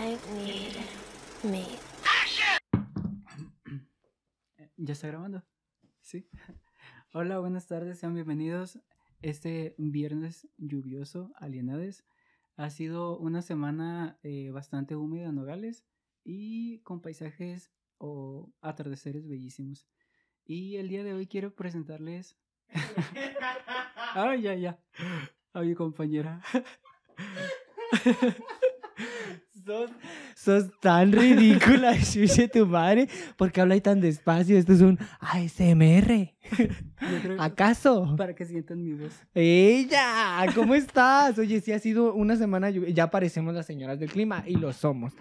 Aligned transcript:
I 0.00 0.16
need 0.32 0.76
me. 1.42 1.66
¿Ya 4.78 4.92
está 4.94 5.08
grabando? 5.08 5.44
Sí. 6.00 6.26
Hola, 7.12 7.38
buenas 7.38 7.66
tardes, 7.66 7.98
sean 7.98 8.14
bienvenidos. 8.14 8.80
Este 9.20 9.74
viernes 9.76 10.48
lluvioso, 10.56 11.34
alienades. 11.36 12.06
Ha 12.56 12.70
sido 12.70 13.18
una 13.18 13.42
semana 13.42 14.18
eh, 14.22 14.50
bastante 14.50 14.96
húmeda 14.96 15.28
en 15.28 15.34
Nogales 15.34 15.84
y 16.24 16.78
con 16.78 17.02
paisajes 17.02 17.70
o 17.98 18.50
atardeceres 18.62 19.28
bellísimos. 19.28 19.86
Y 20.46 20.76
el 20.76 20.88
día 20.88 21.04
de 21.04 21.12
hoy 21.12 21.26
quiero 21.26 21.54
presentarles. 21.54 22.38
Ay, 24.14 24.40
ya, 24.40 24.54
ya. 24.54 24.80
A 25.52 25.60
mi 25.60 25.74
compañera. 25.74 26.40
Sos, 29.70 29.90
sos 30.34 30.80
tan 30.80 31.12
ridícula, 31.12 31.96
chuche 31.96 32.48
tu 32.48 32.66
madre. 32.66 33.08
¿Por 33.36 33.52
qué 33.52 33.60
habláis 33.60 33.84
tan 33.84 34.00
despacio? 34.00 34.58
Esto 34.58 34.72
es 34.72 34.80
un 34.80 34.98
ASMR. 35.20 36.34
¿Acaso? 37.38 38.16
Para 38.16 38.34
que 38.34 38.44
sientan 38.46 38.82
mi 38.82 38.94
voz. 38.94 39.14
¡Ella! 39.32 40.44
¿Cómo 40.56 40.74
estás? 40.74 41.38
Oye, 41.38 41.60
sí 41.60 41.70
ha 41.70 41.78
sido 41.78 42.14
una 42.14 42.34
semana 42.34 42.68
lluviosa. 42.68 42.94
Ya 42.94 43.10
parecemos 43.12 43.54
las 43.54 43.64
señoras 43.66 44.00
del 44.00 44.10
clima 44.10 44.42
y 44.44 44.56
lo 44.56 44.72
somos. 44.72 45.12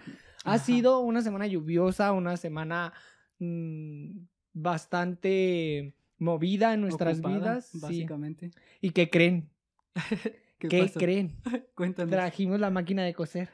Ha 0.44 0.54
Ajá. 0.56 0.64
sido 0.64 1.02
una 1.02 1.22
semana 1.22 1.46
lluviosa, 1.46 2.12
una 2.12 2.36
semana 2.36 2.92
mm, 3.38 4.22
bastante 4.54 5.94
movida 6.18 6.74
en 6.74 6.82
nuestras 6.82 7.20
Ocupada, 7.20 7.38
vidas. 7.38 7.66
sí. 7.68 7.80
Básicamente. 7.80 8.50
¿Y 8.82 8.90
qué 8.90 9.12
creen? 9.12 9.48
¿Qué, 10.58 10.68
¿Qué, 10.68 10.92
creen? 10.92 11.36
Cuéntanos. 11.76 12.10
Trajimos 12.10 12.60
la 12.60 12.72
máquina 12.72 13.04
de 13.04 13.14
coser. 13.14 13.50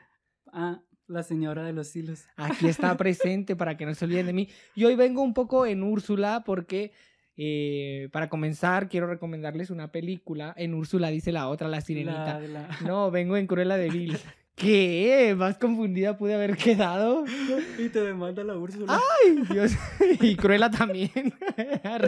Ah, 0.57 0.79
la 1.07 1.21
señora 1.21 1.63
de 1.63 1.73
los 1.73 1.93
hilos. 1.95 2.23
Aquí 2.37 2.67
está 2.67 2.95
presente 2.97 3.55
para 3.57 3.75
que 3.77 3.85
no 3.85 3.93
se 3.93 4.05
olviden 4.05 4.25
de 4.27 4.33
mí. 4.33 4.49
Y 4.73 4.85
hoy 4.85 4.95
vengo 4.95 5.21
un 5.21 5.33
poco 5.33 5.65
en 5.65 5.83
Úrsula 5.83 6.43
porque, 6.45 6.93
eh, 7.37 8.07
para 8.13 8.29
comenzar, 8.29 8.87
quiero 8.87 9.05
recomendarles 9.05 9.69
una 9.69 9.91
película. 9.91 10.53
En 10.57 10.73
Úrsula 10.73 11.09
dice 11.09 11.31
la 11.33 11.49
otra, 11.49 11.67
La 11.67 11.81
Sirenita. 11.81 12.25
La 12.25 12.39
de 12.39 12.47
la- 12.47 12.69
No, 12.87 13.11
vengo 13.11 13.35
en 13.37 13.47
Cruella 13.47 13.75
de 13.77 13.89
Vil. 13.89 14.17
¿Qué? 14.55 15.35
¿Más 15.37 15.57
confundida 15.57 16.15
pude 16.17 16.33
haber 16.33 16.55
quedado? 16.55 17.25
Y 17.77 17.89
te 17.89 17.99
demanda 18.01 18.41
la 18.45 18.57
Úrsula. 18.57 18.97
Ay, 19.25 19.43
Dios. 19.51 19.73
Y 20.21 20.37
Cruella 20.37 20.71
también. 20.71 21.11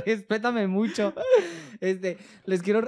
Respétame 0.06 0.66
mucho. 0.68 1.14
Este, 1.82 2.18
les 2.46 2.62
quiero... 2.62 2.88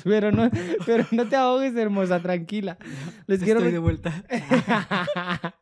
Pero 0.04 0.32
no, 0.32 0.50
pero 0.86 1.06
no 1.10 1.28
te 1.28 1.36
ahogues, 1.36 1.74
hermosa, 1.76 2.20
tranquila. 2.20 2.78
Les 3.26 3.42
quiero... 3.42 3.60
Estoy 3.60 3.72
de 3.72 3.78
vuelta. 3.78 4.24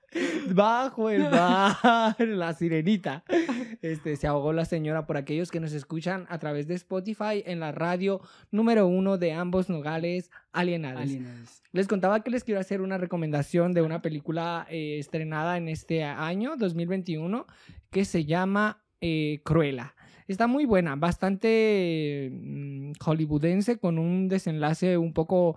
Bajo 0.55 1.11
el 1.11 1.23
bar, 1.31 2.17
la 2.21 2.55
sirenita. 2.55 3.25
Este, 3.83 4.17
se 4.17 4.27
ahogó 4.27 4.53
la 4.53 4.65
señora 4.65 5.07
por 5.07 5.17
aquellos 5.17 5.51
que 5.51 5.61
nos 5.61 5.73
escuchan 5.73 6.27
a 6.29 6.39
través 6.39 6.67
de 6.67 6.75
Spotify 6.75 7.43
en 7.45 7.61
la 7.61 7.73
radio 7.73 8.21
número 8.51 8.87
uno 8.87 9.19
de 9.19 9.33
ambos 9.33 9.69
nogales 9.69 10.31
alienados. 10.53 11.03
Alienados. 11.03 11.63
Les 11.73 11.87
contaba 11.87 12.23
que 12.23 12.31
les 12.31 12.45
quiero 12.45 12.61
hacer 12.61 12.81
una 12.81 12.99
recomendación 12.99 13.73
de 13.75 13.83
una 13.83 14.01
película 14.01 14.67
eh, 14.71 14.99
estrenada 14.99 15.59
en 15.59 15.69
este 15.69 16.03
año, 16.05 16.57
2021, 16.57 17.47
que 17.91 18.05
se 18.05 18.25
llama 18.25 18.83
eh, 19.01 19.41
Cruella. 19.45 19.95
Está 20.27 20.47
muy 20.47 20.67
buena, 20.67 20.95
bastante 20.97 22.31
hollywoodense, 23.01 23.79
con 23.79 23.99
un 23.99 24.29
desenlace 24.29 24.97
un 24.99 25.13
poco 25.13 25.57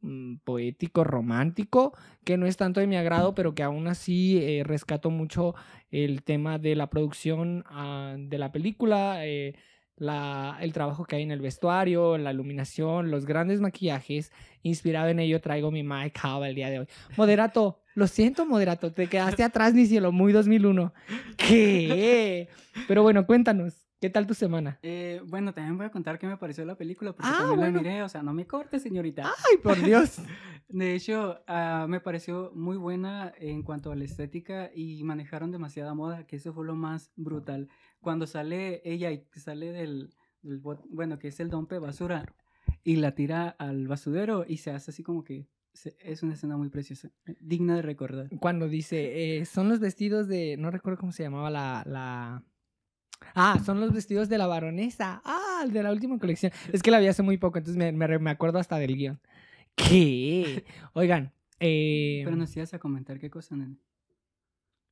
mm, 0.00 0.36
poético, 0.44 1.04
romántico, 1.04 1.92
que 2.24 2.36
no 2.36 2.46
es 2.46 2.56
tanto 2.56 2.80
de 2.80 2.86
mi 2.86 2.96
agrado, 2.96 3.34
pero 3.34 3.54
que 3.54 3.62
aún 3.62 3.88
así 3.88 4.38
eh, 4.42 4.62
rescato 4.64 5.10
mucho 5.10 5.54
el 5.90 6.22
tema 6.22 6.58
de 6.58 6.76
la 6.76 6.88
producción 6.90 7.64
ah, 7.66 8.14
de 8.18 8.38
la 8.38 8.52
película, 8.52 9.26
eh, 9.26 9.54
la- 9.96 10.56
el 10.60 10.72
trabajo 10.72 11.04
que 11.04 11.16
hay 11.16 11.22
en 11.24 11.32
el 11.32 11.40
vestuario, 11.40 12.16
la 12.18 12.32
iluminación, 12.32 13.10
los 13.10 13.26
grandes 13.26 13.60
maquillajes. 13.60 14.30
Inspirado 14.62 15.08
en 15.08 15.18
ello 15.18 15.40
traigo 15.40 15.72
mi 15.72 15.82
Mike 15.82 16.20
Howe 16.22 16.44
el 16.48 16.54
día 16.54 16.70
de 16.70 16.78
hoy. 16.80 16.86
Moderato, 17.16 17.80
lo 17.96 18.06
siento, 18.06 18.46
Moderato, 18.46 18.92
te 18.92 19.08
quedaste 19.08 19.42
atrás, 19.42 19.74
mi 19.74 19.86
cielo, 19.86 20.12
muy 20.12 20.32
2001. 20.32 20.92
¿Qué? 21.36 22.48
Pero 22.86 23.02
bueno, 23.02 23.26
cuéntanos, 23.26 23.87
¿qué 24.00 24.10
tal 24.10 24.26
tu 24.26 24.34
semana? 24.34 24.78
Eh, 24.82 25.20
bueno, 25.26 25.52
también 25.52 25.76
voy 25.76 25.86
a 25.86 25.90
contar 25.90 26.18
qué 26.18 26.26
me 26.26 26.36
pareció 26.36 26.64
la 26.64 26.76
película, 26.76 27.12
porque 27.12 27.28
Ah, 27.30 27.38
también 27.38 27.58
bueno. 27.60 27.76
la 27.76 27.82
miré, 27.82 28.02
o 28.02 28.08
sea, 28.08 28.22
no 28.22 28.32
me 28.32 28.46
cortes, 28.46 28.82
señorita. 28.82 29.24
Ay, 29.24 29.58
por 29.58 29.76
Dios. 29.82 30.18
De 30.68 30.94
hecho, 30.94 31.40
ah, 31.46 31.86
me 31.88 32.00
pareció 32.00 32.52
muy 32.54 32.76
buena 32.76 33.32
en 33.38 33.62
cuanto 33.62 33.90
a 33.90 33.96
la 33.96 34.04
estética 34.04 34.70
y 34.74 35.02
manejaron 35.04 35.50
demasiada 35.50 35.94
moda, 35.94 36.26
que 36.26 36.36
eso 36.36 36.52
fue 36.52 36.66
lo 36.66 36.74
más 36.74 37.10
brutal. 37.16 37.68
Cuando 38.00 38.26
sale 38.26 38.80
ella 38.84 39.10
y 39.10 39.24
sale 39.34 39.72
del, 39.72 40.14
del 40.42 40.58
bueno, 40.58 41.18
que 41.18 41.28
es 41.28 41.40
el 41.40 41.48
dompe 41.50 41.78
basura, 41.78 42.24
y 42.84 42.96
la 42.96 43.14
tira 43.14 43.48
al 43.48 43.88
basurero 43.88 44.44
y 44.46 44.58
se 44.58 44.70
hace 44.70 44.90
así 44.92 45.02
como 45.02 45.24
que 45.24 45.46
es 46.00 46.22
una 46.22 46.34
escena 46.34 46.56
muy 46.56 46.70
preciosa, 46.70 47.10
digna 47.40 47.76
de 47.76 47.82
recordar. 47.82 48.28
Cuando 48.40 48.68
dice, 48.68 49.38
eh, 49.40 49.44
son 49.44 49.68
los 49.68 49.78
vestidos 49.80 50.26
de, 50.28 50.56
no 50.58 50.70
recuerdo 50.70 50.98
cómo 50.98 51.12
se 51.12 51.22
llamaba 51.22 51.50
la, 51.50 51.82
la... 51.86 52.44
Ah, 53.34 53.60
son 53.64 53.80
los 53.80 53.92
vestidos 53.92 54.28
de 54.28 54.38
la 54.38 54.46
baronesa. 54.46 55.22
Ah, 55.24 55.62
el 55.64 55.72
de 55.72 55.82
la 55.82 55.92
última 55.92 56.18
colección. 56.18 56.52
Es 56.72 56.82
que 56.82 56.90
la 56.90 56.98
vi 56.98 57.06
hace 57.06 57.22
muy 57.22 57.38
poco, 57.38 57.58
entonces 57.58 57.76
me, 57.76 57.92
me 57.92 58.18
me 58.18 58.30
acuerdo 58.30 58.58
hasta 58.58 58.78
del 58.78 58.96
guion. 58.96 59.20
¿Qué? 59.74 60.64
Oigan, 60.94 61.32
eh... 61.60 62.22
Pero 62.24 62.36
nos 62.36 62.56
ibas 62.56 62.74
a 62.74 62.78
comentar 62.78 63.18
qué 63.18 63.30
cosa, 63.30 63.56
nene. 63.56 63.76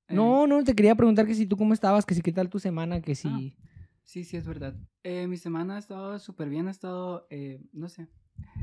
Eh, 0.08 0.14
No, 0.14 0.46
no, 0.46 0.62
te 0.64 0.74
quería 0.74 0.94
preguntar 0.94 1.26
que 1.26 1.34
si 1.34 1.46
tú 1.46 1.56
cómo 1.56 1.74
estabas, 1.74 2.06
que 2.06 2.14
si 2.14 2.22
qué 2.22 2.32
tal 2.32 2.48
tu 2.48 2.58
semana, 2.58 3.00
que 3.00 3.14
si... 3.14 3.56
Sí, 4.04 4.22
sí, 4.22 4.36
es 4.36 4.46
verdad. 4.46 4.76
Eh, 5.02 5.26
mi 5.26 5.36
semana 5.36 5.76
ha 5.76 5.78
estado 5.78 6.18
súper 6.20 6.48
bien, 6.48 6.68
ha 6.68 6.70
estado, 6.70 7.26
eh, 7.28 7.60
no 7.72 7.88
sé, 7.88 8.08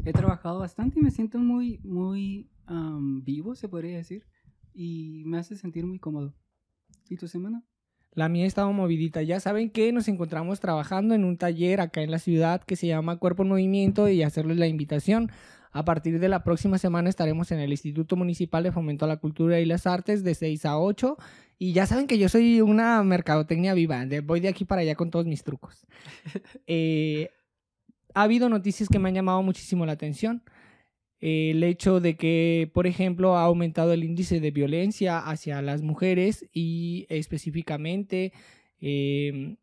he 0.06 0.14
trabajado 0.14 0.60
bastante 0.60 1.00
y 1.00 1.04
me 1.04 1.12
siento 1.12 1.38
muy, 1.38 1.80
muy 1.84 2.50
am, 2.66 3.24
vivo, 3.26 3.54
se 3.56 3.68
podría 3.68 3.98
decir, 3.98 4.26
y 4.74 5.24
me 5.26 5.38
hace 5.38 5.58
sentir 5.58 5.86
muy 5.86 6.00
cómodo. 6.00 6.34
¿Y 7.10 7.18
tu 7.18 7.28
semana? 7.28 7.62
La 8.16 8.30
mía 8.30 8.46
estaba 8.46 8.72
movidita. 8.72 9.22
Ya 9.24 9.40
saben 9.40 9.70
que 9.70 9.92
nos 9.92 10.08
encontramos 10.08 10.60
trabajando 10.60 11.16
en 11.16 11.26
un 11.26 11.38
taller 11.38 11.82
acá 11.82 12.02
en 12.02 12.12
la 12.12 12.20
ciudad 12.20 12.62
que 12.62 12.76
se 12.76 12.88
llama 12.88 13.18
Cuerpo 13.18 13.44
en 13.44 13.50
Movimiento 13.50 14.08
y 14.08 14.22
hacerles 14.24 14.58
la 14.58 14.68
invitación. 14.68 15.32
A 15.72 15.84
partir 15.86 16.20
de 16.20 16.30
la 16.30 16.44
próxima 16.44 16.78
semana 16.78 17.10
estaremos 17.10 17.52
en 17.52 17.60
el 17.60 17.72
Instituto 17.72 18.16
Municipal 18.16 18.64
de 18.64 18.72
Fomento 18.72 19.06
a 19.06 19.08
la 19.08 19.18
Cultura 19.18 19.60
y 19.60 19.66
las 19.66 19.88
Artes 19.88 20.24
de 20.24 20.36
6 20.36 20.66
a 20.66 20.78
8. 20.78 21.18
Y 21.58 21.74
ya 21.74 21.88
saben 21.88 22.06
que 22.06 22.20
yo 22.20 22.30
soy 22.30 22.62
una 22.62 23.02
mercadotecnia 23.04 23.74
viva. 23.74 24.06
voy 24.24 24.40
de 24.40 24.50
aquí 24.50 24.66
para 24.66 24.82
allá 24.82 24.94
con 24.94 25.10
todos 25.10 25.26
mis 25.26 25.44
trucos. 25.44 25.86
Eh, 26.68 27.30
ha 28.14 28.22
habido 28.24 28.48
noticias 28.48 28.90
que 28.90 29.00
me 29.00 29.10
han 29.10 29.16
llamado 29.16 29.42
muchísimo 29.42 29.88
la 29.88 29.94
atención. 29.94 30.44
El 31.26 31.64
hecho 31.64 32.02
de 32.02 32.18
que, 32.18 32.70
por 32.74 32.86
ejemplo, 32.86 33.38
ha 33.38 33.44
aumentado 33.44 33.94
el 33.94 34.04
índice 34.04 34.42
de 34.42 34.52
violencia 34.52 35.20
hacia 35.20 35.62
las 35.62 35.82
mujeres 35.82 36.50
y 36.52 37.06
específicamente 37.08 38.34
eh, 38.82 39.56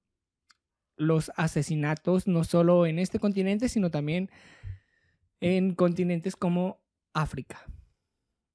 los 0.97 1.31
asesinatos, 1.37 2.26
no 2.26 2.44
solo 2.44 2.87
en 2.87 2.98
este 2.98 3.19
continente, 3.19 3.69
sino 3.69 3.91
también 3.91 4.31
en 5.41 5.75
continentes 5.75 6.34
como 6.34 6.81
África, 7.12 7.66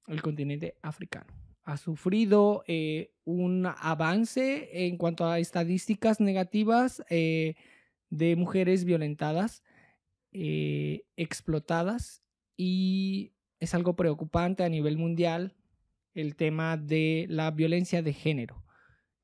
el 0.07 0.23
continente 0.23 0.75
africano. 0.81 1.31
Ha 1.61 1.77
sufrido 1.77 2.63
eh, 2.66 3.13
un 3.23 3.67
avance 3.67 4.87
en 4.87 4.97
cuanto 4.97 5.27
a 5.27 5.37
estadísticas 5.37 6.19
negativas 6.19 7.03
eh, 7.11 7.53
de 8.09 8.35
mujeres 8.35 8.83
violentadas, 8.83 9.61
eh, 10.31 11.03
explotadas 11.17 12.24
y 12.57 13.33
es 13.59 13.73
algo 13.73 13.95
preocupante 13.95 14.63
a 14.63 14.69
nivel 14.69 14.97
mundial 14.97 15.55
el 16.13 16.35
tema 16.35 16.77
de 16.77 17.25
la 17.29 17.52
violencia 17.52 18.02
de 18.02 18.13
género, 18.13 18.63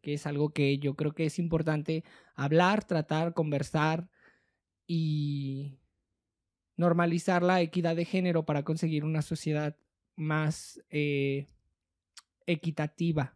que 0.01 0.13
es 0.13 0.25
algo 0.27 0.49
que 0.49 0.77
yo 0.77 0.95
creo 0.95 1.13
que 1.13 1.25
es 1.25 1.39
importante 1.39 2.03
hablar, 2.35 2.83
tratar, 2.83 3.33
conversar 3.33 4.09
y 4.87 5.79
normalizar 6.75 7.43
la 7.43 7.61
equidad 7.61 7.95
de 7.95 8.05
género 8.05 8.45
para 8.45 8.63
conseguir 8.63 9.05
una 9.05 9.21
sociedad 9.21 9.77
más 10.15 10.81
eh, 10.89 11.47
equitativa. 12.45 13.35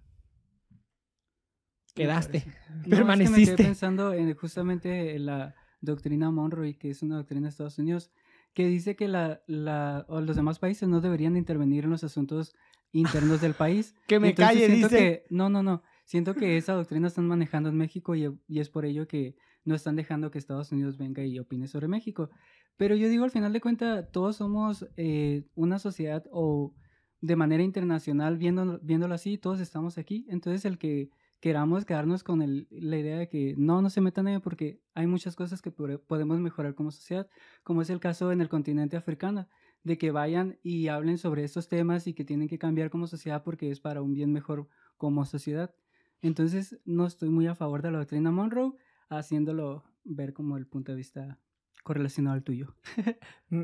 Quedaste. 1.94 2.44
No, 2.76 2.82
es 2.82 2.84
que 2.84 2.90
me 2.90 2.96
Permaneciste. 2.98 3.56
quedé 3.56 3.64
pensando 3.64 4.14
en 4.14 4.36
justamente 4.36 5.16
en 5.16 5.28
la 5.28 5.56
doctrina 5.80 6.30
Monroe, 6.30 6.78
que 6.78 6.90
es 6.90 7.02
una 7.02 7.16
doctrina 7.16 7.44
de 7.44 7.50
Estados 7.50 7.80
Unidos, 7.80 8.12
que 8.56 8.66
dice 8.68 8.96
que 8.96 9.08
la, 9.08 9.42
la, 9.46 10.06
o 10.10 10.20
los 10.22 10.36
demás 10.36 10.58
países 10.58 10.90
no 10.90 11.02
deberían 11.02 11.34
de 11.34 11.40
intervenir 11.40 11.84
en 11.84 11.92
los 11.92 12.04
asuntos 12.04 12.56
internos 12.92 13.42
del 13.42 13.54
país. 13.54 13.94
Que 14.08 14.20
me 14.20 14.30
Entonces, 14.30 14.56
calle, 14.56 14.68
dice. 14.74 14.90
que- 14.90 15.24
no, 15.30 15.50
no, 15.50 15.62
no. 15.62 15.84
Siento 16.06 16.34
que 16.34 16.58
esa 16.58 16.74
doctrina 16.74 17.08
están 17.08 17.28
manejando 17.28 17.70
en 17.70 17.76
México 17.78 18.16
y, 18.16 18.26
y 18.48 18.60
es 18.60 18.70
por 18.70 18.86
ello 18.86 19.08
que 19.08 19.36
no 19.66 19.76
están 19.76 19.96
dejando 19.96 20.32
que 20.32 20.38
Estados 20.40 20.72
Unidos 20.72 20.98
venga 20.98 21.24
y 21.26 21.38
opine 21.40 21.68
sobre 21.68 21.88
México. 21.88 22.30
Pero 22.78 22.96
yo 22.96 23.10
digo, 23.10 23.24
al 23.24 23.32
final 23.32 23.54
de 23.54 23.62
cuentas, 23.62 24.10
todos 24.12 24.36
somos 24.38 24.88
eh, 24.98 25.46
una 25.56 25.80
sociedad 25.80 26.24
o 26.32 26.74
de 27.22 27.36
manera 27.36 27.64
internacional, 27.64 28.38
viéndolo, 28.38 28.80
viéndolo 28.84 29.16
así, 29.16 29.38
todos 29.38 29.60
estamos 29.60 29.98
aquí. 29.98 30.26
Entonces 30.30 30.64
el 30.66 30.78
que 30.78 31.10
queramos 31.40 31.86
quedarnos 31.86 32.24
con 32.24 32.42
el, 32.42 32.68
la 32.72 32.98
idea 32.98 33.18
de 33.18 33.30
que 33.30 33.56
no, 33.58 33.82
no 33.82 33.90
se 33.90 34.02
metan 34.02 34.28
ahí 34.28 34.40
porque 34.40 34.82
hay 34.94 35.08
muchas 35.08 35.36
cosas 35.36 35.62
que 35.62 35.72
podemos 35.72 36.40
mejorar 36.40 36.76
como 36.76 36.92
sociedad, 36.92 37.28
como 37.64 37.82
es 37.82 37.90
el 37.90 38.00
caso 38.00 38.32
en 38.32 38.42
el 38.42 38.50
continente 38.50 38.98
africano, 38.98 39.48
de 39.84 39.98
que 39.98 40.12
vayan 40.12 40.58
y 40.64 40.88
hablen 40.88 41.18
sobre 41.18 41.44
estos 41.44 41.68
temas 41.68 42.08
y 42.08 42.14
que 42.14 42.26
tienen 42.26 42.48
que 42.48 42.58
cambiar 42.58 42.90
como 42.90 43.08
sociedad 43.08 43.44
porque 43.44 43.70
es 43.70 43.80
para 43.80 44.02
un 44.02 44.14
bien 44.14 44.32
mejor 44.32 44.68
como 44.98 45.26
sociedad. 45.26 45.76
Entonces 46.22 46.80
no 46.86 47.06
estoy 47.06 47.30
muy 47.30 47.46
a 47.48 47.56
favor 47.56 47.82
de 47.82 47.92
la 47.92 48.00
doctrina 48.00 48.32
Monroe, 48.32 48.74
haciéndolo 49.10 49.84
ver 50.04 50.34
como 50.34 50.58
el 50.58 50.66
punto 50.66 50.92
de 50.92 50.98
vista 50.98 51.40
correlacionado 51.84 52.36
al 52.36 52.44
tuyo. 52.44 52.76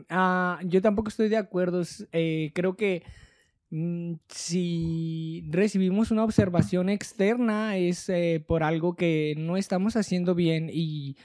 Ah, 0.09 0.59
yo 0.65 0.81
tampoco 0.81 1.09
estoy 1.09 1.27
de 1.27 1.37
acuerdo. 1.37 1.81
eh, 2.11 2.51
creo 2.53 2.75
que 2.75 3.03
si 4.27 5.47
recibimos 5.49 6.11
una 6.11 6.25
observación 6.25 6.89
externa 6.89 7.77
es 7.77 8.09
eh, 8.09 8.43
por 8.45 8.63
algo 8.63 8.95
que 8.95 9.33
no 9.37 9.55
estamos 9.55 9.95
haciendo 9.95 10.35
bien 10.35 10.69
y 10.71 11.15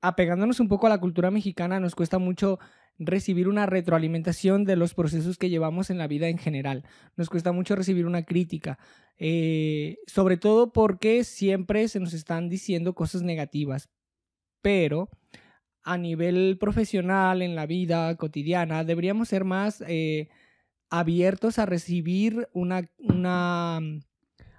apegándonos 0.00 0.58
un 0.58 0.66
poco 0.66 0.86
a 0.86 0.90
la 0.90 0.98
cultura 0.98 1.30
mexicana 1.30 1.78
nos 1.78 1.94
cuesta 1.94 2.18
mucho 2.18 2.58
recibir 2.98 3.48
una 3.48 3.66
retroalimentación 3.66 4.64
de 4.64 4.76
los 4.76 4.94
procesos 4.94 5.38
que 5.38 5.50
llevamos 5.50 5.88
en 5.90 5.98
la 5.98 6.08
vida 6.08 6.28
en 6.28 6.38
general. 6.38 6.84
Nos 7.16 7.28
cuesta 7.28 7.52
mucho 7.52 7.76
recibir 7.76 8.06
una 8.06 8.24
crítica, 8.24 8.78
eh, 9.16 9.98
sobre 10.06 10.36
todo 10.36 10.72
porque 10.72 11.22
siempre 11.22 11.86
se 11.88 12.00
nos 12.00 12.12
están 12.12 12.48
diciendo 12.48 12.94
cosas 12.94 13.22
negativas. 13.22 13.88
Pero 14.62 15.10
a 15.84 15.96
nivel 15.96 16.56
profesional, 16.58 17.42
en 17.42 17.54
la 17.54 17.66
vida 17.66 18.16
cotidiana, 18.16 18.84
deberíamos 18.84 19.28
ser 19.28 19.44
más 19.44 19.82
eh, 19.86 20.28
abiertos 20.98 21.58
a 21.58 21.66
recibir 21.66 22.48
una, 22.52 22.88
una 22.98 23.80
mm, 23.80 24.00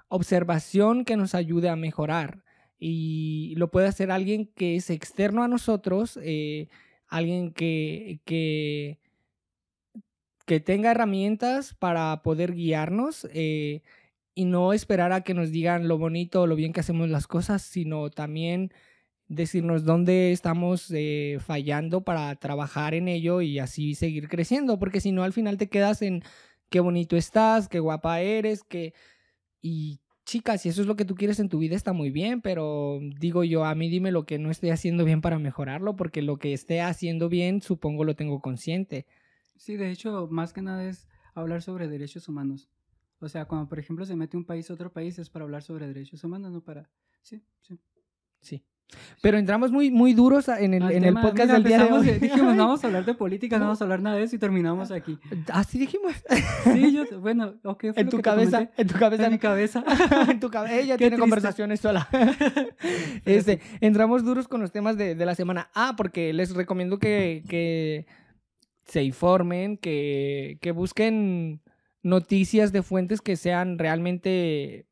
observación 0.10 1.06
que 1.06 1.16
nos 1.16 1.34
ayude 1.34 1.70
a 1.70 1.78
mejorar. 1.78 2.44
Y 2.78 3.54
lo 3.56 3.72
puede 3.72 3.88
hacer 3.88 4.12
alguien 4.12 4.48
que 4.48 4.76
es 4.76 4.90
externo 4.90 5.44
a 5.44 5.48
nosotros, 5.48 6.20
eh, 6.22 6.68
alguien 7.08 7.54
que, 7.54 8.20
que, 8.26 9.00
que 10.46 10.60
tenga 10.60 10.92
herramientas 10.92 11.74
para 11.74 12.22
poder 12.22 12.54
guiarnos 12.54 13.28
eh, 13.34 13.82
y 14.34 14.44
no 14.44 14.74
esperar 14.74 15.14
a 15.14 15.22
que 15.22 15.34
nos 15.34 15.52
digan 15.52 15.88
lo 15.88 15.98
bonito 15.98 16.42
o 16.42 16.48
lo 16.48 16.58
bien 16.58 16.74
que 16.74 16.82
hacemos 16.82 17.10
las 17.10 17.28
cosas, 17.28 17.62
sino 17.62 18.10
también 18.10 18.74
decirnos 19.28 19.86
dónde 19.86 20.32
estamos 20.32 20.92
eh, 20.92 21.38
fallando 21.40 22.04
para 22.04 22.36
trabajar 22.36 22.94
en 22.94 23.08
ello 23.08 23.42
y 23.42 23.60
así 23.60 23.96
seguir 23.96 24.30
creciendo, 24.30 24.78
porque 24.80 25.02
si 25.02 25.12
no 25.12 25.24
al 25.24 25.34
final 25.34 25.58
te 25.58 25.70
quedas 25.70 26.02
en 26.02 26.24
qué 26.70 26.80
bonito 26.80 27.18
estás, 27.18 27.68
qué 27.68 27.80
guapa 27.80 28.22
eres, 28.22 28.64
que... 28.64 28.94
Y 29.62 30.00
chicas, 30.26 30.62
si 30.62 30.70
eso 30.70 30.82
es 30.82 30.88
lo 30.88 30.96
que 30.96 31.06
tú 31.06 31.16
quieres 31.16 31.40
en 31.40 31.50
tu 31.50 31.60
vida 31.60 31.76
está 31.76 31.94
muy 31.94 32.12
bien, 32.12 32.42
pero 32.42 33.00
digo 33.20 33.44
yo, 33.44 33.66
a 33.66 33.76
mí 33.76 33.90
dime 33.90 34.12
lo 34.12 34.26
que 34.26 34.38
no 34.38 34.52
estoy 34.52 34.70
haciendo 34.72 35.06
bien 35.06 35.22
para 35.22 35.40
mejorarlo, 35.40 35.96
porque 35.96 36.22
lo 36.22 36.38
que 36.38 36.54
esté 36.54 36.82
haciendo 36.82 37.30
bien 37.30 37.62
supongo 37.62 38.04
lo 38.04 38.16
tengo 38.16 38.42
consciente. 38.42 39.06
Sí, 39.56 39.76
de 39.76 39.90
hecho, 39.90 40.28
más 40.30 40.54
que 40.54 40.62
nada 40.62 40.88
es 40.88 41.08
hablar 41.34 41.62
sobre 41.62 41.88
derechos 41.88 42.28
humanos. 42.28 42.70
O 43.20 43.30
sea, 43.30 43.46
cuando 43.46 43.70
por 43.70 43.80
ejemplo 43.80 44.06
se 44.06 44.16
mete 44.16 44.38
un 44.38 44.46
país 44.46 44.70
a 44.70 44.74
otro 44.74 44.92
país 44.92 45.18
es 45.18 45.30
para 45.30 45.46
hablar 45.46 45.64
sobre 45.64 45.88
derechos 45.88 46.24
humanos, 46.24 46.52
no 46.52 46.62
para... 46.62 46.90
Sí, 47.22 47.42
sí. 47.62 47.80
Sí. 48.42 48.64
Pero 49.22 49.38
entramos 49.38 49.72
muy, 49.72 49.90
muy 49.92 50.14
duros 50.14 50.48
en 50.48 50.74
el, 50.76 50.90
en 50.92 51.14
podcast 51.16 51.52
mira, 51.52 51.54
del 51.56 51.64
día 51.64 51.84
de 51.84 51.92
hoy. 51.92 52.06
de- 52.06 52.20
dijimos, 52.20 52.56
no 52.56 52.64
vamos 52.68 52.84
a 52.84 52.88
hablar 52.88 53.04
de 53.06 53.14
política, 53.16 53.58
no 53.58 53.66
vamos 53.66 53.82
a 53.82 53.84
hablar 53.84 54.02
nada 54.02 54.16
de 54.16 54.24
eso 54.24 54.36
y 54.36 54.40
terminamos 54.40 54.92
aquí. 54.92 55.18
Así 55.52 55.80
dijimos. 55.80 56.14
Sí, 56.64 56.94
yo, 56.94 57.20
bueno, 57.20 57.56
ok. 57.64 57.82
fue 57.94 58.02
En 58.02 58.10
tu 58.10 58.22
cabeza, 58.22 58.70
en 58.78 58.88
tu 58.88 58.94
cabeza, 58.98 59.26
En 59.26 59.32
mi 59.32 59.40
cabeza. 59.40 59.84
en 60.30 60.40
tu 60.40 60.50
cabeza. 60.50 60.76
Ella 60.76 60.94
Qué 60.94 60.98
tiene 61.00 61.10
triste. 61.12 61.20
conversaciones 61.22 61.80
sola. 61.80 62.08
este, 63.26 63.60
entramos 63.82 64.24
duros 64.24 64.48
con 64.48 64.62
los 64.62 64.72
temas 64.72 64.98
de, 64.98 65.16
de 65.16 65.26
la 65.26 65.36
semana. 65.36 65.70
Ah, 65.74 65.96
porque 65.98 66.32
les 66.32 66.54
recomiendo 66.56 67.00
que, 67.00 67.44
que 67.50 68.06
se 68.86 69.04
informen, 69.04 69.78
que, 69.78 70.58
que 70.62 70.72
busquen 70.72 71.62
noticias 72.04 72.72
de 72.72 72.84
fuentes 72.84 73.20
que 73.22 73.36
sean 73.36 73.80
realmente, 73.80 74.86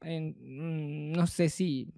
en- 0.00 0.36
mm, 0.40 1.12
no 1.12 1.26
sé 1.26 1.48
si 1.50 1.92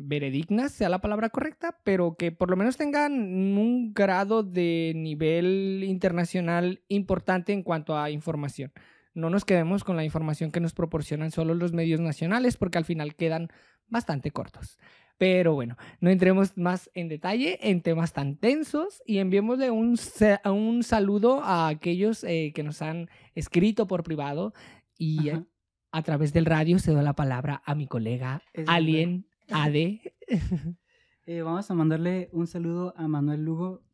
veredignas 0.00 0.72
sea 0.72 0.88
la 0.88 1.00
palabra 1.00 1.30
correcta, 1.30 1.78
pero 1.84 2.16
que 2.16 2.32
por 2.32 2.50
lo 2.50 2.56
menos 2.56 2.76
tengan 2.76 3.12
un 3.12 3.92
grado 3.94 4.42
de 4.42 4.92
nivel 4.96 5.84
internacional 5.86 6.82
importante 6.88 7.52
en 7.52 7.62
cuanto 7.62 7.96
a 7.96 8.10
información. 8.10 8.72
No 9.14 9.28
nos 9.30 9.44
quedemos 9.44 9.84
con 9.84 9.96
la 9.96 10.04
información 10.04 10.52
que 10.52 10.60
nos 10.60 10.72
proporcionan 10.72 11.30
solo 11.30 11.54
los 11.54 11.72
medios 11.72 12.00
nacionales, 12.00 12.56
porque 12.56 12.78
al 12.78 12.84
final 12.84 13.14
quedan 13.14 13.48
bastante 13.88 14.30
cortos. 14.30 14.78
Pero 15.18 15.52
bueno, 15.52 15.76
no 16.00 16.08
entremos 16.08 16.56
más 16.56 16.90
en 16.94 17.08
detalle 17.08 17.58
en 17.68 17.82
temas 17.82 18.14
tan 18.14 18.36
tensos 18.36 19.02
y 19.04 19.18
enviémosle 19.18 19.70
un, 19.70 19.98
un 20.46 20.82
saludo 20.82 21.42
a 21.42 21.68
aquellos 21.68 22.24
eh, 22.24 22.52
que 22.54 22.62
nos 22.62 22.80
han 22.80 23.10
escrito 23.34 23.86
por 23.86 24.02
privado 24.02 24.54
y 24.96 25.28
Ajá. 25.28 25.44
a 25.92 26.02
través 26.02 26.32
del 26.32 26.46
radio 26.46 26.78
se 26.78 26.94
da 26.94 27.02
la 27.02 27.12
palabra 27.12 27.62
a 27.66 27.74
mi 27.74 27.86
colega 27.86 28.42
Es. 28.54 28.66
Alien 28.66 29.26
AD. 29.50 30.00
Eh, 31.26 31.42
vamos 31.42 31.70
a 31.70 31.74
mandarle 31.74 32.28
un 32.32 32.48
saludo 32.48 32.92
a 32.96 33.06
Manuel 33.06 33.44
Lugo, 33.44 33.84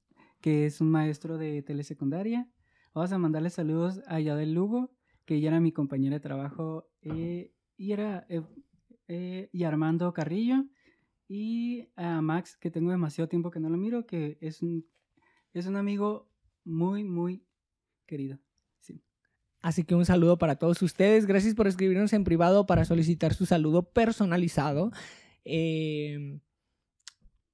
que 0.40 0.64
es 0.64 0.80
un 0.80 0.90
maestro 0.90 1.36
de 1.36 1.60
telesecundaria. 1.60 2.48
Vamos 2.94 3.12
a 3.12 3.18
mandarle 3.18 3.50
saludos 3.50 4.00
a 4.06 4.20
Yadel 4.20 4.54
Lugo, 4.54 4.90
que 5.26 5.34
ella 5.34 5.48
era 5.48 5.60
mi 5.60 5.70
compañera 5.70 6.16
de 6.16 6.20
trabajo, 6.20 6.88
eh, 7.02 7.52
y 7.76 7.92
era 7.92 8.26
eh, 9.08 9.50
y 9.52 9.64
Armando 9.64 10.14
Carrillo, 10.14 10.64
y 11.28 11.88
a 11.96 12.22
Max, 12.22 12.56
que 12.56 12.70
tengo 12.70 12.90
demasiado 12.90 13.28
tiempo 13.28 13.50
que 13.50 13.60
no 13.60 13.68
lo 13.68 13.76
miro, 13.76 14.06
que 14.06 14.38
es 14.40 14.62
un, 14.62 14.86
es 15.52 15.66
un 15.66 15.76
amigo 15.76 16.30
muy, 16.64 17.04
muy 17.04 17.44
querido. 18.06 18.38
Sí. 18.80 19.02
Así 19.60 19.84
que 19.84 19.94
un 19.94 20.06
saludo 20.06 20.38
para 20.38 20.56
todos 20.56 20.80
ustedes. 20.80 21.26
Gracias 21.26 21.54
por 21.54 21.66
escribirnos 21.66 22.12
en 22.12 22.24
privado 22.24 22.66
para 22.66 22.84
solicitar 22.84 23.34
su 23.34 23.44
saludo 23.44 23.82
personalizado. 23.90 24.90
Eh, 25.48 26.40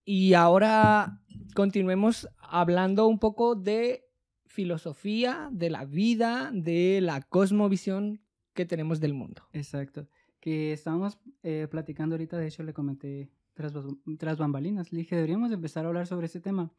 y 0.05 0.35
ahora 0.35 1.21
continuemos 1.55 2.29
hablando 2.39 3.06
un 3.06 3.19
poco 3.19 3.55
de 3.55 4.05
filosofía, 4.47 5.49
de 5.53 5.71
la 5.71 5.85
vida, 5.85 6.50
de 6.53 7.00
la 7.00 7.21
cosmovisión 7.23 8.21
que 8.55 8.66
tenemos 8.66 9.00
del 9.00 9.14
mundo. 9.14 9.43
Exacto. 9.52 10.09
Que 10.40 10.73
estábamos 10.73 11.19
eh, 11.43 11.69
platicando 11.71 12.14
ahorita, 12.14 12.38
de 12.38 12.49
hecho 12.49 12.62
le 12.62 12.73
comenté 12.73 13.31
tras, 13.55 13.73
tras 14.19 14.38
bambalinas, 14.38 14.93
le 14.93 15.00
dije, 15.00 15.14
deberíamos 15.14 15.52
empezar 15.52 15.85
a 15.85 15.88
hablar 15.88 16.07
sobre 16.07 16.26
este 16.26 16.40
tema, 16.40 16.73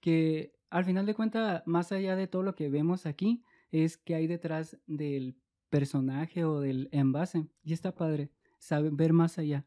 que 0.00 0.54
al 0.70 0.84
final 0.84 1.04
de 1.04 1.14
cuentas, 1.14 1.62
más 1.66 1.92
allá 1.92 2.16
de 2.16 2.28
todo 2.28 2.42
lo 2.42 2.54
que 2.54 2.70
vemos 2.70 3.06
aquí, 3.06 3.42
es 3.72 3.96
que 3.96 4.14
hay 4.14 4.26
detrás 4.26 4.78
del 4.86 5.36
personaje 5.68 6.44
o 6.44 6.60
del 6.60 6.88
envase. 6.92 7.46
Y 7.62 7.72
está 7.72 7.94
padre, 7.94 8.30
saber 8.58 8.92
ver 8.92 9.12
más 9.12 9.38
allá. 9.38 9.66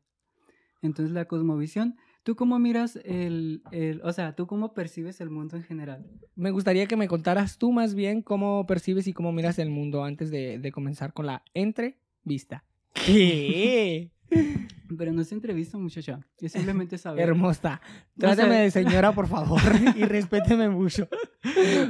Entonces 0.83 1.13
la 1.13 1.25
cosmovisión, 1.25 1.95
¿tú 2.23 2.35
cómo 2.35 2.59
miras 2.59 2.97
el, 3.03 3.63
el, 3.71 4.01
o 4.03 4.13
sea, 4.13 4.35
tú 4.35 4.45
cómo 4.45 4.73
percibes 4.73 5.19
el 5.21 5.31
mundo 5.31 5.57
en 5.57 5.63
general? 5.63 6.05
Me 6.35 6.51
gustaría 6.51 6.85
que 6.85 6.97
me 6.97 7.07
contaras 7.07 7.57
tú 7.57 7.71
más 7.71 7.95
bien 7.95 8.21
cómo 8.21 8.67
percibes 8.67 9.07
y 9.07 9.13
cómo 9.13 9.31
miras 9.31 9.57
el 9.59 9.69
mundo 9.71 10.03
antes 10.03 10.29
de, 10.29 10.59
de 10.59 10.71
comenzar 10.71 11.13
con 11.13 11.25
la 11.25 11.43
entrevista. 11.55 12.63
¿Qué? 12.93 14.12
Pero 14.97 15.11
no 15.11 15.21
es 15.21 15.31
entrevista, 15.31 15.77
muchacha, 15.77 16.19
es 16.39 16.51
simplemente 16.51 16.97
saber. 16.97 17.27
Hermosa. 17.27 17.81
Trátame 18.17 18.55
de 18.57 18.71
señora, 18.71 19.11
por 19.11 19.27
favor, 19.27 19.61
y 19.95 20.03
respéteme 20.05 20.69
mucho. 20.69 21.07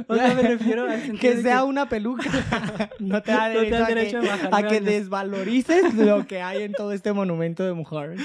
O 0.08 0.14
sea, 0.14 0.34
me 0.34 0.42
refiero 0.42 0.84
al 0.84 1.00
sentido 1.00 1.20
que 1.20 1.34
de 1.36 1.42
sea 1.42 1.64
una 1.64 1.88
peluca. 1.88 2.24
no 3.00 3.22
te 3.22 3.32
da 3.32 3.48
No 3.48 3.54
te 3.54 3.64
derecho, 3.64 3.76
a, 3.76 3.86
derecho 3.86 4.20
que, 4.20 4.48
a 4.50 4.68
que 4.68 4.80
desvalorices 4.80 5.94
lo 5.94 6.26
que 6.26 6.40
hay 6.40 6.62
en 6.62 6.72
todo 6.72 6.92
este 6.92 7.12
monumento 7.12 7.64
de 7.64 7.72
mujer. 7.72 8.16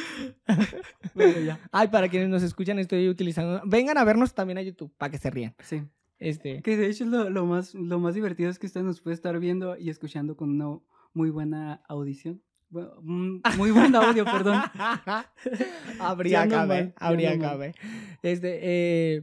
Bueno, 1.16 1.40
ya. 1.40 1.60
Ay, 1.72 1.88
para 1.88 2.08
quienes 2.08 2.30
nos 2.30 2.44
escuchan, 2.44 2.80
estoy 2.80 3.10
utilizando. 3.10 3.62
Vengan 3.66 3.98
a 3.98 4.04
vernos 4.04 4.34
también 4.34 4.58
a 4.58 4.62
YouTube 4.62 4.94
para 4.98 5.12
que 5.12 5.18
se 5.18 5.30
rían. 5.30 5.54
Sí. 5.64 5.82
Este. 6.18 6.62
Que 6.62 6.78
de 6.78 6.88
hecho 6.88 7.06
lo, 7.06 7.30
lo 7.30 7.46
más, 7.46 7.74
lo 7.74 8.00
más 8.00 8.14
divertido 8.14 8.50
es 8.50 8.60
que 8.60 8.68
usted 8.68 8.82
nos 8.82 9.02
puede 9.02 9.16
estar 9.16 9.38
viendo 9.40 9.76
y 9.78 9.90
escuchando 9.90 10.38
con 10.38 10.50
una 10.50 10.80
muy 11.14 11.30
buena 11.30 11.82
audición. 11.88 12.42
Un 12.72 13.42
muy 13.58 13.72
buen 13.72 13.96
audio, 13.96 14.26
perdón. 14.26 14.62
habría 16.00 16.32
Ya 16.32 16.46
no 16.46 16.52
cabe, 16.52 16.84
mal, 16.84 16.94
ya 17.00 17.08
habría 17.08 17.36
no 17.36 17.42
cabe. 17.42 17.74
Este, 18.22 18.60
eh, 18.62 19.22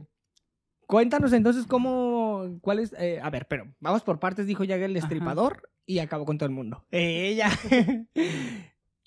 cuéntanos 0.85 1.31
entonces 1.33 1.65
cómo, 1.65 2.59
cuál 2.61 2.79
es, 2.79 2.93
eh, 2.99 3.19
a 3.21 3.29
ver, 3.29 3.47
pero 3.47 3.73
vamos 3.79 4.03
por 4.03 4.19
partes, 4.19 4.47
dijo 4.47 4.63
Jagger 4.63 4.83
el 4.83 4.97
Ajá. 4.97 5.07
destripador 5.07 5.69
y 5.85 5.99
acabó 5.99 6.25
con 6.25 6.37
todo 6.37 6.47
el 6.47 6.55
mundo. 6.55 6.85
Ella. 6.91 7.49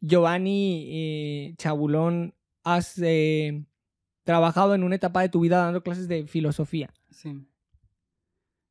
Giovanni 0.01 0.89
eh, 0.91 1.55
Chabulón, 1.59 2.35
has 2.65 3.01
trabajado 4.25 4.75
en 4.75 4.85
una 4.85 4.95
etapa 4.95 5.23
de 5.23 5.29
tu 5.29 5.41
vida 5.41 5.59
dando 5.59 5.83
clases 5.83 6.09
de 6.09 6.27
filosofía. 6.27 6.93
Sí. 7.11 7.47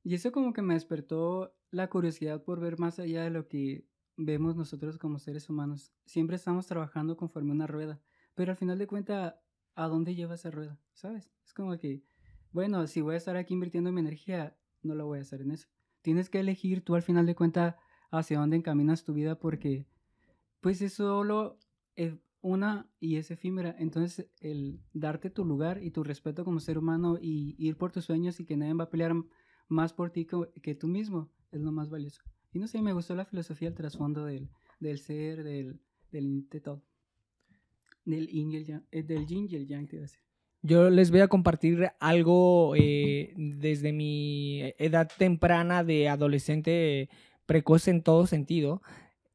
Y 0.04 0.16
eso 0.16 0.32
como 0.32 0.54
que 0.54 0.62
me 0.62 0.74
despertó 0.74 1.54
la 1.72 1.90
curiosidad 1.90 2.44
por 2.44 2.60
ver 2.60 2.80
más 2.80 3.00
allá 3.00 3.24
de 3.24 3.30
lo 3.30 3.48
que 3.48 3.86
vemos 4.20 4.56
nosotros 4.56 4.98
como 4.98 5.18
seres 5.18 5.50
humanos. 5.50 5.92
Siempre 6.06 6.36
estamos 6.36 6.68
trabajando 6.68 7.18
conforme 7.18 7.52
una 7.52 7.68
rueda, 7.68 8.02
pero 8.36 8.52
al 8.52 8.58
final 8.58 8.78
de 8.78 8.88
cuentas, 8.88 9.36
¿a 9.76 9.88
dónde 9.88 10.14
lleva 10.14 10.36
esa 10.36 10.52
rueda? 10.52 10.78
¿Sabes? 10.94 11.32
Es 11.46 11.54
como 11.54 11.78
que, 11.78 12.04
bueno, 12.52 12.86
si 12.88 13.02
voy 13.02 13.16
a 13.16 13.18
estar 13.18 13.38
aquí 13.38 13.54
invirtiendo 13.54 13.92
mi 13.92 14.02
energía, 14.02 14.58
no 14.84 14.94
lo 14.94 15.06
voy 15.08 15.20
a 15.20 15.22
hacer 15.22 15.42
en 15.42 15.52
eso. 15.52 15.68
Tienes 16.02 16.30
que 16.30 16.40
elegir 16.40 16.84
tú 16.84 16.96
al 16.96 17.02
final 17.02 17.26
de 17.26 17.36
cuentas 17.36 17.76
hacia 18.12 18.40
dónde 18.40 18.58
encaminas 18.58 19.04
tu 19.04 19.14
vida 19.14 19.40
porque 19.40 19.86
pues 20.62 20.82
es 20.82 20.94
solo 20.94 21.60
eh, 21.96 22.18
una 22.42 22.90
y 23.00 23.18
es 23.18 23.32
efímera. 23.32 23.76
Entonces 23.80 24.30
el 24.40 24.82
darte 24.94 25.30
tu 25.30 25.46
lugar 25.46 25.84
y 25.84 25.92
tu 25.92 26.04
respeto 26.04 26.44
como 26.44 26.60
ser 26.60 26.78
humano 26.78 27.18
y 27.22 27.56
ir 27.58 27.78
por 27.78 27.92
tus 27.92 28.06
sueños 28.06 28.40
y 28.40 28.46
que 28.46 28.58
nadie 28.58 28.74
va 28.74 28.86
a 28.86 28.90
pelear 28.90 29.14
más 29.68 29.94
por 29.94 30.10
ti 30.12 30.28
que, 30.62 30.76
tú 30.76 30.88
mismo 30.88 31.30
es 31.52 31.62
lo 31.62 31.72
más 31.72 31.90
valioso. 31.90 32.22
Y 32.51 32.60
no 32.60 32.68
sé, 32.68 32.82
me 32.82 32.94
gustó 32.94 33.15
la 33.15 33.25
filosofía, 33.25 33.68
el 33.68 33.75
trasfondo 33.75 34.25
del, 34.25 34.50
del 34.79 35.00
ser, 35.00 35.44
del, 35.44 35.79
del, 36.12 36.48
de 36.50 36.60
todo. 36.60 36.84
Del 38.06 38.27
yin 38.27 38.51
y 38.51 38.56
el 38.56 38.65
yang, 38.65 38.86
eh, 38.91 39.03
del 39.03 39.27
yin 39.27 39.48
y 39.50 39.56
el 39.56 39.68
yang, 39.68 39.88
te 39.88 39.98
iba 39.98 40.03
a 40.03 40.08
decir. 40.08 40.20
Yo 40.62 40.89
les 40.89 41.10
voy 41.12 41.22
a 41.22 41.29
compartir 41.29 41.91
algo 42.00 42.75
eh, 42.75 43.34
desde 43.38 43.94
mi 43.94 44.62
edad 44.77 45.10
temprana 45.18 45.86
de 45.86 46.10
adolescente 46.10 47.10
precoz 47.46 47.88
en 47.88 48.03
todo 48.03 48.27
sentido. 48.27 48.82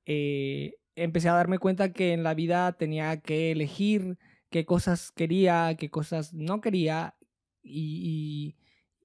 Eh, 0.04 0.74
empecé 0.96 1.28
a 1.28 1.34
darme 1.34 1.58
cuenta 1.58 1.92
que 1.92 2.12
en 2.12 2.24
la 2.24 2.34
vida 2.34 2.72
tenía 2.72 3.20
que 3.20 3.52
elegir 3.52 4.18
qué 4.50 4.66
cosas 4.66 5.12
quería, 5.12 5.76
qué 5.78 5.90
cosas 5.90 6.34
no 6.34 6.60
quería 6.60 7.16
y, 7.62 8.56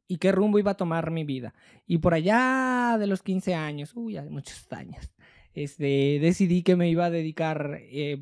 y, 0.09 0.17
qué 0.17 0.31
rumbo 0.31 0.59
iba 0.59 0.71
a 0.71 0.77
tomar 0.77 1.11
mi 1.11 1.23
vida. 1.23 1.53
Y 1.87 1.99
por 1.99 2.13
allá 2.13 2.97
de 2.99 3.07
los 3.07 3.21
15 3.23 3.55
años, 3.55 3.93
uy, 3.95 4.17
hace 4.17 4.29
muchos 4.29 4.67
años, 4.71 5.11
este, 5.53 6.19
decidí 6.19 6.63
que 6.63 6.75
me 6.75 6.89
iba 6.89 7.05
a 7.05 7.09
dedicar 7.09 7.77
eh, 7.81 8.21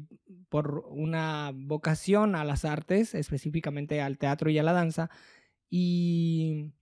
por 0.49 0.85
una 0.89 1.51
vocación 1.55 2.35
a 2.35 2.43
las 2.43 2.65
artes, 2.65 3.15
específicamente 3.15 4.01
al 4.01 4.17
teatro 4.17 4.49
y 4.49 4.57
a 4.59 4.63
la 4.63 4.73
danza, 4.73 5.09
y 5.69 6.73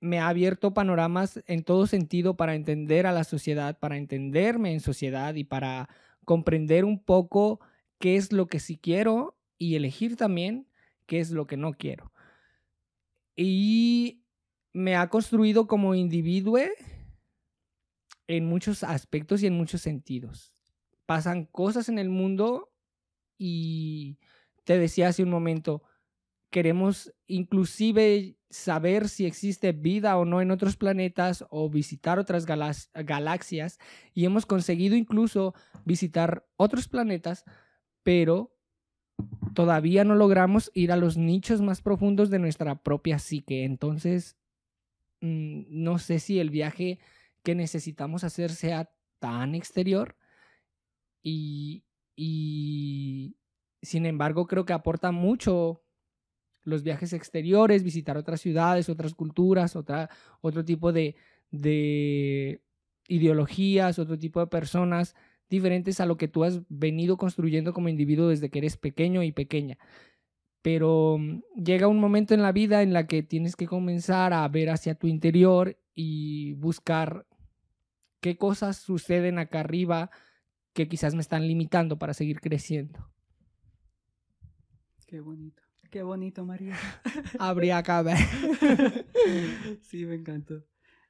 me 0.00 0.18
ha 0.18 0.28
abierto 0.28 0.72
panoramas 0.74 1.42
en 1.46 1.62
todo 1.62 1.86
sentido 1.86 2.36
para 2.36 2.54
entender 2.54 3.06
a 3.06 3.12
la 3.12 3.24
sociedad, 3.24 3.78
para 3.78 3.96
entenderme 3.96 4.72
en 4.72 4.80
sociedad 4.80 5.34
y 5.34 5.44
para 5.44 5.88
comprender 6.24 6.84
un 6.84 7.02
poco 7.02 7.60
qué 7.98 8.16
es 8.16 8.32
lo 8.32 8.46
que 8.46 8.60
sí 8.60 8.78
quiero 8.78 9.36
y 9.58 9.76
elegir 9.76 10.16
también 10.16 10.66
qué 11.06 11.20
es 11.20 11.30
lo 11.32 11.46
que 11.46 11.56
no 11.56 11.72
quiero. 11.72 12.12
Y 13.42 14.22
me 14.74 14.96
ha 14.96 15.08
construido 15.08 15.66
como 15.66 15.94
individuo 15.94 16.58
en 18.26 18.44
muchos 18.44 18.84
aspectos 18.84 19.42
y 19.42 19.46
en 19.46 19.54
muchos 19.54 19.80
sentidos. 19.80 20.52
Pasan 21.06 21.46
cosas 21.46 21.88
en 21.88 21.98
el 21.98 22.10
mundo 22.10 22.70
y 23.38 24.18
te 24.64 24.78
decía 24.78 25.08
hace 25.08 25.22
un 25.22 25.30
momento, 25.30 25.82
queremos 26.50 27.14
inclusive 27.26 28.36
saber 28.50 29.08
si 29.08 29.24
existe 29.24 29.72
vida 29.72 30.18
o 30.18 30.26
no 30.26 30.42
en 30.42 30.50
otros 30.50 30.76
planetas 30.76 31.46
o 31.48 31.70
visitar 31.70 32.18
otras 32.18 32.44
galaxias 32.44 33.78
y 34.12 34.26
hemos 34.26 34.44
conseguido 34.44 34.96
incluso 34.96 35.54
visitar 35.86 36.46
otros 36.56 36.88
planetas, 36.88 37.46
pero 38.02 38.54
todavía 39.54 40.04
no 40.04 40.14
logramos 40.14 40.70
ir 40.74 40.92
a 40.92 40.96
los 40.96 41.16
nichos 41.16 41.60
más 41.60 41.82
profundos 41.82 42.30
de 42.30 42.38
nuestra 42.38 42.82
propia 42.82 43.18
psique. 43.18 43.64
Entonces, 43.64 44.36
mm, 45.20 45.62
no 45.68 45.98
sé 45.98 46.18
si 46.18 46.38
el 46.40 46.50
viaje 46.50 46.98
que 47.42 47.54
necesitamos 47.54 48.24
hacer 48.24 48.50
sea 48.50 48.90
tan 49.18 49.54
exterior 49.54 50.16
y, 51.22 51.84
y 52.16 53.36
sin 53.82 54.06
embargo 54.06 54.46
creo 54.46 54.64
que 54.64 54.72
aporta 54.72 55.10
mucho 55.12 55.82
los 56.62 56.82
viajes 56.82 57.12
exteriores, 57.12 57.82
visitar 57.82 58.16
otras 58.16 58.40
ciudades, 58.40 58.88
otras 58.88 59.14
culturas, 59.14 59.76
otra, 59.76 60.10
otro 60.40 60.64
tipo 60.64 60.92
de, 60.92 61.16
de 61.50 62.62
ideologías, 63.08 63.98
otro 63.98 64.18
tipo 64.18 64.40
de 64.40 64.46
personas 64.46 65.14
diferentes 65.50 66.00
a 66.00 66.06
lo 66.06 66.16
que 66.16 66.28
tú 66.28 66.44
has 66.44 66.62
venido 66.68 67.18
construyendo 67.18 67.74
como 67.74 67.88
individuo 67.88 68.28
desde 68.28 68.48
que 68.48 68.60
eres 68.60 68.76
pequeño 68.76 69.22
y 69.22 69.32
pequeña. 69.32 69.78
Pero 70.62 71.18
mm, 71.18 71.42
llega 71.62 71.88
un 71.88 72.00
momento 72.00 72.32
en 72.32 72.42
la 72.42 72.52
vida 72.52 72.82
en 72.82 72.92
la 72.92 73.06
que 73.06 73.22
tienes 73.22 73.56
que 73.56 73.66
comenzar 73.66 74.32
a 74.32 74.48
ver 74.48 74.70
hacia 74.70 74.94
tu 74.94 75.06
interior 75.06 75.78
y 75.94 76.54
buscar 76.54 77.26
qué 78.20 78.36
cosas 78.36 78.76
suceden 78.76 79.38
acá 79.38 79.60
arriba 79.60 80.10
que 80.72 80.88
quizás 80.88 81.14
me 81.14 81.20
están 81.20 81.46
limitando 81.46 81.98
para 81.98 82.14
seguir 82.14 82.40
creciendo. 82.40 83.10
Qué 85.06 85.20
bonito. 85.20 85.62
Qué 85.90 86.04
bonito, 86.04 86.44
María. 86.44 86.76
Habría 87.40 87.82
que 87.82 88.02
ver. 88.02 88.16
sí, 89.82 90.06
me 90.06 90.14
encantó. 90.14 90.64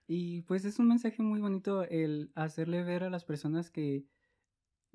Y 0.06 0.40
pues 0.42 0.64
es 0.64 0.78
un 0.78 0.88
mensaje 0.88 1.22
muy 1.22 1.40
bonito 1.40 1.84
el 1.84 2.32
hacerle 2.34 2.82
ver 2.82 3.04
a 3.04 3.10
las 3.10 3.24
personas 3.24 3.70
que 3.70 4.06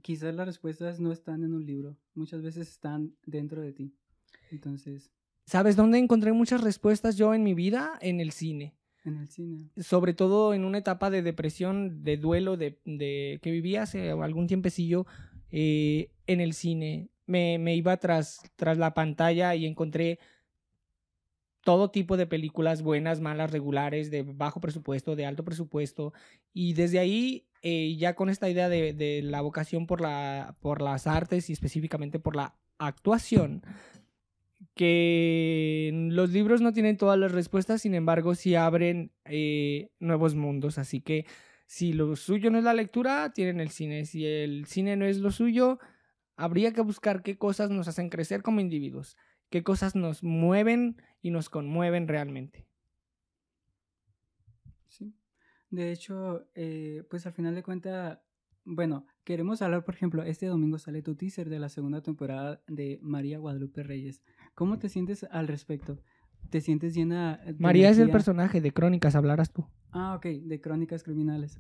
quizás 0.02 0.36
las 0.36 0.48
respuestas 0.48 1.00
no 1.00 1.12
están 1.12 1.44
en 1.44 1.54
un 1.54 1.66
libro, 1.66 1.98
muchas 2.14 2.42
veces 2.42 2.70
están 2.70 3.16
dentro 3.26 3.62
de 3.62 3.74
ti. 3.74 3.94
Entonces... 4.52 5.12
¿Sabes 5.46 5.76
dónde 5.76 6.00
encontré 6.00 6.32
muchas 6.34 6.62
respuestas 6.62 7.18
yo 7.18 7.34
en 7.34 7.44
mi 7.44 7.54
vida? 7.54 8.00
En 8.02 8.20
el 8.20 8.32
cine. 8.32 8.76
En 9.04 9.18
el 9.18 9.28
cine. 9.28 9.70
Sobre 9.78 10.16
todo 10.16 10.56
en 10.56 10.66
una 10.66 10.80
etapa 10.80 11.12
de 11.12 11.22
depresión, 11.22 12.04
de 12.04 12.18
duelo, 12.18 12.58
de, 12.58 12.80
que 12.84 13.52
vivía 13.52 13.84
hace 13.84 14.10
algún 14.10 14.48
tiempecillo 14.48 15.06
eh, 15.52 16.10
en 16.26 16.42
el 16.42 16.54
cine. 16.54 17.10
Me, 17.28 17.60
me, 17.60 17.76
iba 17.76 17.98
tras, 17.98 18.42
tras 18.56 18.80
la 18.80 18.96
pantalla 18.96 19.54
y 19.54 19.68
encontré 19.68 20.20
todo 21.66 21.90
tipo 21.90 22.16
de 22.16 22.28
películas 22.28 22.84
buenas, 22.84 23.22
malas, 23.22 23.52
regulares, 23.52 24.12
de 24.12 24.22
bajo 24.22 24.62
presupuesto, 24.62 25.16
de 25.16 25.26
alto 25.26 25.44
presupuesto. 25.44 26.14
Y 26.54 26.74
desde 26.74 27.00
ahí, 27.00 27.48
eh, 27.68 27.96
ya 27.98 28.14
con 28.14 28.30
esta 28.30 28.48
idea 28.48 28.70
de, 28.70 29.22
la 29.24 29.42
vocación 29.42 29.88
por 29.88 30.00
las 30.00 31.08
artes 31.08 31.50
y 31.50 31.54
específicamente 31.54 32.20
por 32.20 32.36
la 32.36 32.56
actuación, 32.78 33.64
que 34.76 35.90
los 36.12 36.30
libros 36.30 36.62
no 36.62 36.74
tienen 36.74 36.96
todas 36.96 37.18
las 37.18 37.32
respuestas, 37.32 37.82
sin 37.82 37.96
embargo, 37.96 38.36
sí 38.36 38.54
abren 38.54 39.12
eh, 39.26 39.90
nuevos 40.00 40.36
mundos. 40.36 40.78
Así 40.78 41.02
que 41.02 41.26
si 41.66 41.92
lo 41.92 42.16
suyo 42.16 42.52
no 42.52 42.60
es 42.60 42.64
la 42.64 42.76
lectura, 42.76 43.32
tienen 43.34 43.60
el 43.60 43.72
cine. 43.72 44.06
Si 44.06 44.28
el 44.28 44.68
cine 44.68 44.96
no 44.96 45.06
es 45.06 45.18
lo 45.18 45.32
suyo, 45.32 45.80
habría 46.36 46.72
que 46.72 46.82
buscar 46.82 47.24
qué 47.24 47.36
cosas 47.36 47.72
nos 47.72 47.88
hacen 47.88 48.10
crecer 48.10 48.44
como 48.44 48.60
individuos, 48.60 49.18
qué 49.50 49.64
cosas 49.64 49.96
nos 49.96 50.22
mueven 50.22 51.02
y 51.24 51.32
nos 51.32 51.50
conmueven 51.50 52.08
realmente. 52.08 52.68
Sí. 54.88 55.16
De 55.76 55.92
hecho, 55.92 56.48
eh, 56.56 57.04
pues 57.10 57.26
al 57.26 57.34
final 57.34 57.54
de 57.54 57.62
cuentas, 57.62 58.20
bueno, 58.64 59.06
queremos 59.26 59.62
hablar, 59.62 59.84
por 59.84 59.94
ejemplo, 59.94 60.24
este 60.24 60.46
domingo 60.46 60.78
sale 60.78 61.02
tu 61.02 61.16
teaser 61.16 61.50
de 61.50 61.60
la 61.60 61.68
segunda 61.68 62.02
temporada 62.02 62.64
de 62.68 62.98
María 63.02 63.40
Guadalupe 63.40 63.84
Reyes. 63.84 64.24
¿Cómo 64.54 64.80
te 64.80 64.88
sientes 64.88 65.26
al 65.26 65.50
respecto? 65.50 66.00
¿Te 66.50 66.62
sientes 66.62 66.96
llena 66.96 67.42
de 67.46 67.56
María 67.60 67.90
es 67.90 67.98
el 67.98 68.10
personaje 68.10 68.62
de 68.62 68.72
Crónicas, 68.72 69.16
hablarás 69.16 69.52
tú. 69.52 69.68
Ah, 69.92 70.16
ok, 70.16 70.28
de 70.28 70.62
Crónicas 70.62 71.04
Criminales. 71.04 71.60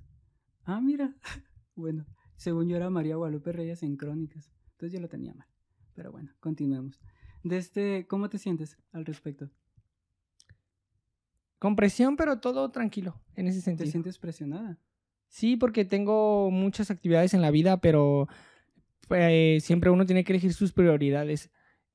Ah, 0.64 0.80
mira. 0.80 1.14
bueno, 1.76 2.06
según 2.38 2.70
yo 2.70 2.78
era 2.78 2.90
María 2.90 3.18
Guadalupe 3.18 3.52
Reyes 3.52 3.84
en 3.84 3.98
Crónicas. 3.98 4.50
Entonces 4.72 4.94
yo 4.94 5.02
lo 5.02 5.10
tenía 5.10 5.34
mal. 5.34 5.50
Pero 5.94 6.14
bueno, 6.14 6.32
continuemos. 6.40 7.02
De 7.44 7.58
este, 7.58 8.08
¿Cómo 8.08 8.30
te 8.30 8.38
sientes 8.38 8.78
al 8.94 9.06
respecto? 9.06 9.52
Con 11.60 11.76
presión, 11.76 12.18
pero 12.18 12.40
todo 12.40 12.70
tranquilo, 12.72 13.22
en 13.36 13.48
ese 13.48 13.62
sentido. 13.62 13.86
¿Te 13.86 13.92
sientes 13.92 14.18
presionada? 14.18 14.78
Sí, 15.28 15.58
porque 15.58 15.86
tengo 15.86 16.52
muchas 16.52 16.92
actividades 16.92 17.34
en 17.34 17.42
la 17.42 17.52
vida, 17.52 17.78
pero 17.82 18.28
eh, 19.10 19.60
siempre 19.62 19.90
uno 19.90 20.06
tiene 20.06 20.24
que 20.24 20.34
elegir 20.34 20.54
sus 20.54 20.72
prioridades 20.72 21.52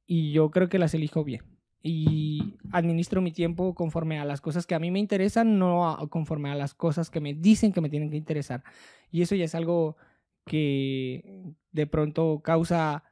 y 0.07 0.33
yo 0.33 0.50
creo 0.50 0.69
que 0.69 0.79
las 0.79 0.95
elijo 0.95 1.25
bien. 1.25 1.43
Y 1.83 2.59
administro 2.73 3.23
mi 3.23 3.33
tiempo 3.33 3.75
conforme 3.75 4.19
a 4.19 4.25
las 4.25 4.40
cosas 4.40 4.67
que 4.67 4.75
a 4.75 4.79
mí 4.79 4.90
me 4.90 4.99
interesan, 4.99 5.59
no 5.59 5.97
conforme 6.11 6.50
a 6.50 6.55
las 6.55 6.75
cosas 6.75 7.09
que 7.09 7.21
me 7.21 7.33
dicen 7.33 7.73
que 7.73 7.81
me 7.81 7.88
tienen 7.88 8.11
que 8.11 8.19
interesar. 8.19 8.62
Y 9.11 9.23
eso 9.23 9.35
ya 9.35 9.45
es 9.45 9.55
algo 9.55 9.97
que 10.45 11.55
de 11.73 11.87
pronto 11.87 12.40
causa 12.45 13.05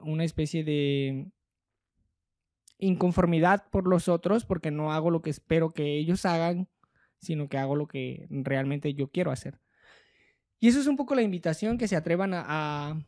una 0.00 0.24
especie 0.24 0.62
de 0.62 1.32
inconformidad 2.80 3.68
por 3.70 3.86
los 3.86 4.08
otros 4.08 4.44
porque 4.44 4.70
no 4.70 4.92
hago 4.92 5.10
lo 5.10 5.22
que 5.22 5.30
espero 5.30 5.70
que 5.70 5.98
ellos 5.98 6.26
hagan 6.26 6.68
sino 7.20 7.48
que 7.48 7.58
hago 7.58 7.76
lo 7.76 7.86
que 7.86 8.26
realmente 8.30 8.94
yo 8.94 9.08
quiero 9.08 9.30
hacer. 9.30 9.60
Y 10.58 10.68
eso 10.68 10.80
es 10.80 10.86
un 10.86 10.96
poco 10.96 11.14
la 11.14 11.22
invitación, 11.22 11.78
que 11.78 11.88
se 11.88 11.96
atrevan 11.96 12.32
a, 12.34 13.02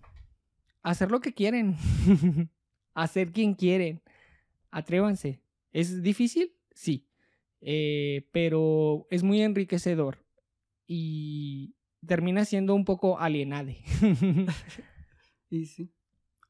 hacer 0.82 1.10
lo 1.10 1.20
que 1.20 1.34
quieren, 1.34 1.76
a 2.94 3.06
ser 3.06 3.32
quien 3.32 3.54
quieren. 3.54 4.00
Atrévanse. 4.70 5.40
¿Es 5.72 6.02
difícil? 6.02 6.54
Sí. 6.72 7.06
eh, 7.60 8.28
pero 8.32 9.06
es 9.10 9.22
muy 9.22 9.42
enriquecedor 9.42 10.24
y 10.86 11.74
termina 12.06 12.44
siendo 12.44 12.74
un 12.74 12.84
poco 12.84 13.18
alienade. 13.18 13.82
Y 15.50 15.66
sí, 15.66 15.92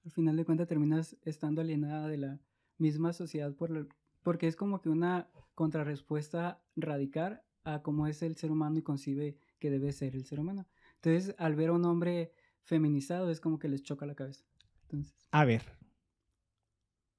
al 0.05 0.13
final 0.13 0.37
de 0.37 0.45
cuentas 0.45 0.69
terminas 0.69 1.17
estando 1.25 1.61
alienada 1.61 2.07
de 2.07 2.19
la 2.19 2.41
misma 2.79 3.13
sociedad 3.13 3.53
por 3.55 3.71
lo- 3.71 3.87
porque 4.23 4.47
es 4.47 4.57
como 4.57 4.81
que 4.81 4.89
una 4.89 5.29
contrarrespuesta 5.55 6.63
radical 6.77 7.43
a 7.65 7.83
cómo 7.83 8.07
es 8.07 8.23
el 8.23 8.37
ser 8.37 8.51
humano 8.51 8.79
y 8.79 8.83
concibe 8.83 9.37
que 9.59 9.71
debe 9.71 9.93
ser 9.93 10.15
el 10.17 10.25
ser 10.25 10.41
humano. 10.41 10.67
Entonces, 10.97 11.35
al 11.39 11.55
ver 11.55 11.69
a 11.71 11.73
un 11.73 11.85
hombre 11.85 12.33
feminizado 12.65 13.31
es 13.31 13.41
como 13.41 13.59
que 13.59 13.69
les 13.69 13.83
choca 13.83 14.07
la 14.07 14.15
cabeza. 14.15 14.45
Entonces, 14.83 15.15
A 15.31 15.45
ver. 15.45 15.63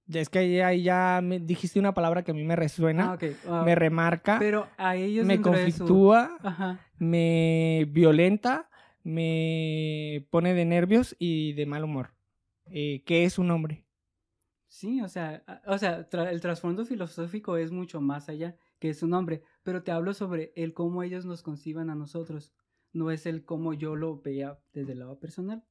Ya 0.05 0.19
es 0.19 0.29
que 0.29 0.39
ahí, 0.39 0.59
ahí 0.59 0.83
ya 0.83 1.21
me 1.23 1.39
dijiste 1.39 1.79
una 1.79 1.93
palabra 1.93 2.23
que 2.23 2.31
a 2.31 2.33
mí 2.33 2.43
me 2.43 2.57
resuena, 2.57 3.13
ah, 3.13 3.17
ah, 3.47 3.63
me 3.63 3.73
remarca, 3.73 4.37
pero 4.37 4.67
a 4.77 4.97
ellos 4.97 5.25
me 5.25 5.37
su- 5.37 5.43
conflictúa, 5.43 6.37
me 6.97 7.87
violenta, 7.89 8.69
me 9.03 10.27
pone 10.29 10.53
de 10.53 10.65
nervios 10.65 11.15
y 11.19 11.53
de 11.53 11.65
mal 11.65 11.85
humor. 11.85 12.13
Eh, 12.65 13.01
¿Qué 13.05 13.23
es 13.23 13.37
un 13.39 13.49
hombre? 13.51 13.82
Sí, 14.75 15.01
o 15.01 15.07
sea, 15.07 15.43
o 15.67 15.77
sea, 15.77 16.09
tra- 16.09 16.31
el 16.31 16.41
trasfondo 16.41 16.83
filosófico 16.83 17.57
es 17.57 17.71
mucho 17.71 18.01
más 18.01 18.27
allá 18.27 18.55
que 18.79 18.89
es 18.89 19.03
un 19.03 19.13
hombre, 19.13 19.43
pero 19.61 19.83
te 19.83 19.91
hablo 19.91 20.15
sobre 20.15 20.51
el 20.55 20.73
cómo 20.73 21.03
ellos 21.03 21.25
nos 21.27 21.43
conciban 21.43 21.91
a 21.91 21.95
nosotros, 21.95 22.51
no 22.91 23.11
es 23.11 23.27
el 23.27 23.45
cómo 23.45 23.75
yo 23.75 23.95
lo 23.95 24.19
vea 24.19 24.57
desde 24.73 24.93
el 24.93 24.99
lado 24.99 25.19
personal, 25.19 25.63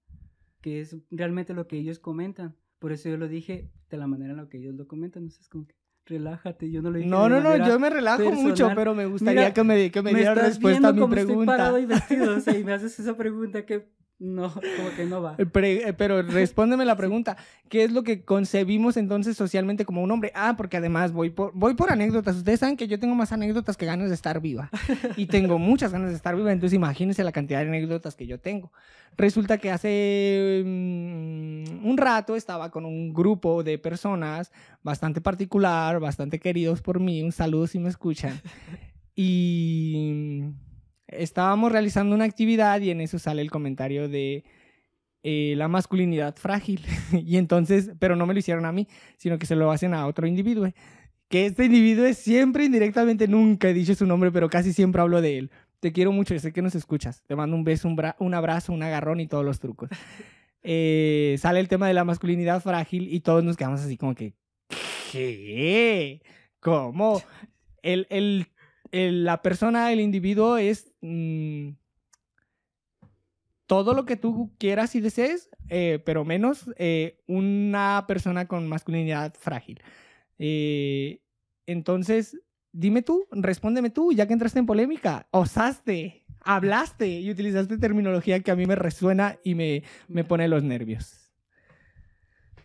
que 0.61 0.81
es 0.81 0.97
realmente 1.11 1.53
lo 1.53 1.67
que 1.67 1.79
ellos 1.79 1.99
comentan. 1.99 2.55
Por 2.79 2.93
eso 2.93 3.09
yo 3.09 3.17
lo 3.17 3.27
dije 3.27 3.73
de 3.91 3.97
la 3.97 4.07
manera 4.07 4.31
en 4.35 4.37
la 4.37 4.49
que 4.49 4.59
ellos 4.59 4.77
lo 4.77 4.87
comentan, 4.87 5.25
entonces 5.25 5.49
como 5.49 5.67
que 5.67 5.75
relájate, 6.07 6.71
yo 6.71 6.81
no 6.81 6.91
lo 6.93 6.99
dije 6.99 7.11
No, 7.11 7.25
de 7.25 7.29
no, 7.31 7.41
no, 7.41 7.57
yo 7.67 7.81
me 7.81 7.91
relajo 7.91 8.23
mucho, 8.31 8.51
personal. 8.51 8.77
pero 8.77 8.95
me 8.95 9.07
gustaría 9.07 9.41
Mira, 9.41 9.53
que 9.55 9.65
me, 9.65 9.91
que 9.91 10.03
me, 10.03 10.13
me 10.13 10.19
dieran 10.21 10.37
respuesta 10.37 10.89
a 10.89 10.93
mi 10.93 11.01
cómo 11.01 11.13
estoy 11.15 11.27
pregunta. 11.27 11.57
parado 11.57 11.79
y 11.81 11.87
vestido, 11.87 12.37
o 12.37 12.41
sea, 12.41 12.57
y 12.57 12.63
me 12.63 12.73
haces 12.75 13.01
esa 13.01 13.17
pregunta 13.17 13.67
que 13.67 13.91
no, 14.23 14.53
como 14.53 14.91
que 14.97 15.05
no 15.05 15.21
va. 15.21 15.35
Eh, 15.37 15.47
pre- 15.47 15.89
eh, 15.89 15.93
pero 15.93 16.23
respóndeme 16.23 16.85
la 16.85 16.97
pregunta. 16.97 17.37
¿Qué 17.69 17.83
es 17.83 17.91
lo 17.91 18.05
que 18.05 18.23
concebimos 18.25 18.97
entonces 18.97 19.37
socialmente 19.37 19.85
como 19.85 20.01
un 20.01 20.11
hombre? 20.13 20.31
Ah, 20.35 20.55
porque 20.57 20.77
además 20.77 21.11
voy 21.13 21.31
por, 21.31 21.51
voy 21.55 21.75
por 21.75 21.91
anécdotas. 21.91 22.37
Ustedes 22.37 22.61
saben 22.61 22.77
que 22.77 22.87
yo 22.87 23.01
tengo 23.01 23.15
más 23.17 23.33
anécdotas 23.33 23.77
que 23.77 23.85
ganas 23.85 24.09
de 24.11 24.15
estar 24.15 24.41
viva. 24.41 24.71
Y 25.17 25.27
tengo 25.27 25.59
muchas 25.59 25.91
ganas 25.93 26.11
de 26.11 26.17
estar 26.17 26.37
viva. 26.37 26.53
Entonces 26.53 26.77
imagínense 26.77 27.25
la 27.25 27.33
cantidad 27.33 27.61
de 27.61 27.67
anécdotas 27.69 28.15
que 28.15 28.27
yo 28.27 28.39
tengo. 28.39 28.71
Resulta 29.17 29.59
que 29.59 29.71
hace 29.71 30.63
mm, 30.65 31.85
un 31.87 31.97
rato 31.99 32.37
estaba 32.37 32.71
con 32.71 32.85
un 32.85 33.13
grupo 33.13 33.63
de 33.65 33.77
personas 33.79 34.53
bastante 34.83 35.21
particular, 35.21 35.99
bastante 35.99 36.39
queridos 36.39 36.81
por 36.81 37.01
mí. 37.01 37.23
Un 37.23 37.33
saludo 37.33 37.67
si 37.67 37.79
me 37.81 37.89
escuchan. 37.89 38.41
Y 39.15 40.45
estábamos 41.17 41.73
realizando 41.73 42.15
una 42.15 42.25
actividad 42.25 42.81
y 42.81 42.91
en 42.91 43.01
eso 43.01 43.19
sale 43.19 43.43
el 43.43 43.51
comentario 43.51 44.09
de 44.09 44.45
eh, 45.23 45.55
la 45.57 45.69
masculinidad 45.69 46.37
frágil. 46.37 46.85
y 47.13 47.37
entonces, 47.37 47.93
pero 47.99 48.17
no 48.17 48.27
me 48.27 48.35
lo 48.35 48.41
hicieron 48.41 48.65
a 48.65 48.73
mí, 48.73 48.89
sino 49.17 49.39
que 49.39 49.47
se 49.47 49.57
lo 49.57 49.71
hacen 49.71 49.95
a 49.95 50.07
otro 50.07 50.27
individuo. 50.27 50.69
Que 51.29 51.47
este 51.47 51.65
individuo 51.65 52.05
es 52.05 52.19
siempre 52.19 52.65
indirectamente, 52.65 53.27
nunca 53.29 53.69
he 53.69 53.75
dicho 53.75 53.95
su 53.95 54.05
nombre, 54.07 54.31
pero 54.31 54.51
casi 54.51 54.73
siempre 54.73 55.01
hablo 55.01 55.21
de 55.23 55.39
él. 55.39 55.51
Te 55.81 55.93
quiero 55.93 56.13
mucho, 56.13 56.39
sé 56.39 56.53
que 56.53 56.63
nos 56.63 56.75
escuchas. 56.75 57.23
Te 57.27 57.35
mando 57.35 57.57
un 57.57 57.65
beso, 57.65 57.89
un, 57.89 57.97
bra- 57.97 58.17
un 58.19 58.35
abrazo, 58.35 58.73
un 58.73 58.83
agarrón 58.83 59.19
y 59.21 59.27
todos 59.27 59.45
los 59.45 59.59
trucos. 59.61 59.89
Eh, 60.65 61.35
sale 61.41 61.59
el 61.59 61.67
tema 61.67 61.89
de 61.89 61.95
la 61.95 62.05
masculinidad 62.05 62.63
frágil 62.63 63.13
y 63.13 63.19
todos 63.19 63.43
nos 63.43 63.57
quedamos 63.57 63.81
así 63.81 63.97
como 63.97 64.15
que, 64.15 64.35
¿qué? 65.11 66.23
¿Cómo? 66.61 67.21
El, 67.83 68.07
el- 68.11 68.47
el- 68.93 69.25
la 69.25 69.43
persona, 69.43 69.93
el 69.93 70.01
individuo 70.01 70.57
es 70.59 70.93
mm, 71.01 71.71
todo 73.67 73.95
lo 73.95 74.05
que 74.05 74.17
tú 74.17 74.53
quieras 74.59 74.95
y 74.95 75.01
desees, 75.01 75.49
eh, 75.69 76.01
pero 76.05 76.25
menos 76.25 76.71
eh, 76.77 77.19
una 77.27 78.05
persona 78.07 78.47
con 78.47 78.69
masculinidad 78.69 79.35
frágil. 79.39 79.81
Eh, 80.39 81.21
entonces, 81.67 82.39
dime 82.73 83.03
tú, 83.03 83.27
respóndeme 83.31 83.91
tú, 83.91 84.13
ya 84.13 84.27
que 84.27 84.35
entraste 84.35 84.59
en 84.59 84.67
polémica, 84.67 85.27
osaste, 85.31 86.25
hablaste 86.41 87.21
y 87.21 87.31
utilizaste 87.31 87.79
terminología 87.79 88.41
que 88.41 88.51
a 88.51 88.57
mí 88.57 88.67
me 88.67 88.75
resuena 88.75 89.39
y 89.43 89.55
me, 89.55 89.85
me 90.09 90.25
pone 90.25 90.49
los 90.49 90.63
nervios. 90.63 91.33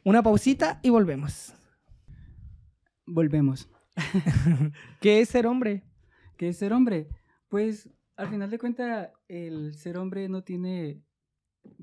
Una 0.04 0.24
pausita 0.24 0.80
y 0.84 0.90
volvemos. 0.90 1.54
Volvemos. 3.06 3.70
¿Qué 5.02 5.22
es 5.22 5.30
ser 5.30 5.48
hombre? 5.48 5.84
¿Qué 6.38 6.50
es 6.50 6.58
ser 6.58 6.74
hombre? 6.74 7.08
Pues 7.50 7.90
al 8.16 8.30
final 8.30 8.50
de 8.50 8.60
cuentas, 8.60 9.10
el 9.28 9.74
ser 9.74 9.98
hombre 9.98 10.30
no 10.30 10.44
tiene. 10.44 11.02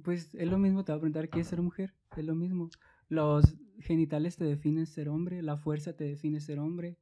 Pues 0.03 0.35
es 0.35 0.49
lo 0.49 0.59
mismo, 0.59 0.85
te 0.85 0.93
voy 0.93 0.99
a 0.99 1.01
preguntar 1.01 1.29
qué 1.29 1.41
es 1.41 1.49
ser 1.49 1.61
mujer. 1.61 1.95
Es 2.17 2.25
lo 2.25 2.35
mismo. 2.35 2.71
Los 3.09 3.57
genitales 3.81 4.37
te 4.37 4.45
definen 4.45 4.87
ser 4.87 5.09
hombre, 5.09 5.43
la 5.43 5.57
fuerza 5.57 5.95
te 5.95 6.05
define 6.05 6.41
ser 6.41 6.59
hombre. 6.59 6.97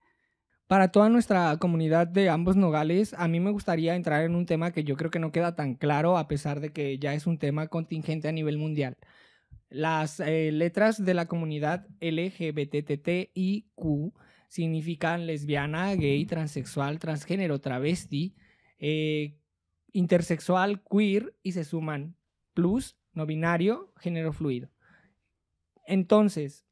Para 0.67 0.89
toda 0.89 1.09
nuestra 1.11 1.57
comunidad 1.59 2.07
de 2.07 2.31
ambos 2.31 2.57
nogales, 2.57 3.15
a 3.15 3.29
mí 3.29 3.41
me 3.41 3.51
gustaría 3.51 3.95
entrar 3.95 4.25
en 4.25 4.35
un 4.35 4.47
tema 4.47 4.73
que 4.73 4.85
yo 4.85 4.97
creo 4.97 5.11
que 5.11 5.19
no 5.19 5.31
queda 5.31 5.55
tan 5.55 5.75
claro, 5.75 6.17
a 6.17 6.29
pesar 6.29 6.61
de 6.61 6.73
que 6.73 6.99
ya 6.99 7.13
es 7.13 7.27
un 7.27 7.39
tema 7.39 7.69
contingente 7.69 8.29
a 8.29 8.33
nivel 8.33 8.57
mundial. 8.57 8.97
Las 9.69 10.21
eh, 10.21 10.51
letras 10.51 11.05
de 11.05 11.15
la 11.15 11.27
comunidad 11.27 11.87
LGBTTIQ 12.01 13.75
significan 14.53 15.27
lesbiana, 15.27 15.95
gay, 15.95 16.27
transexual, 16.27 16.99
transgénero, 16.99 17.63
travesti, 17.63 18.35
eh, 18.79 19.39
intersexual, 19.93 20.83
queer 20.83 21.35
y 21.43 21.53
se 21.53 21.65
suman 21.65 22.17
plus, 22.53 22.99
no 23.15 23.25
binario, 23.25 23.95
género 23.97 24.35
fluido. 24.35 24.69
Entonces, 25.87 26.67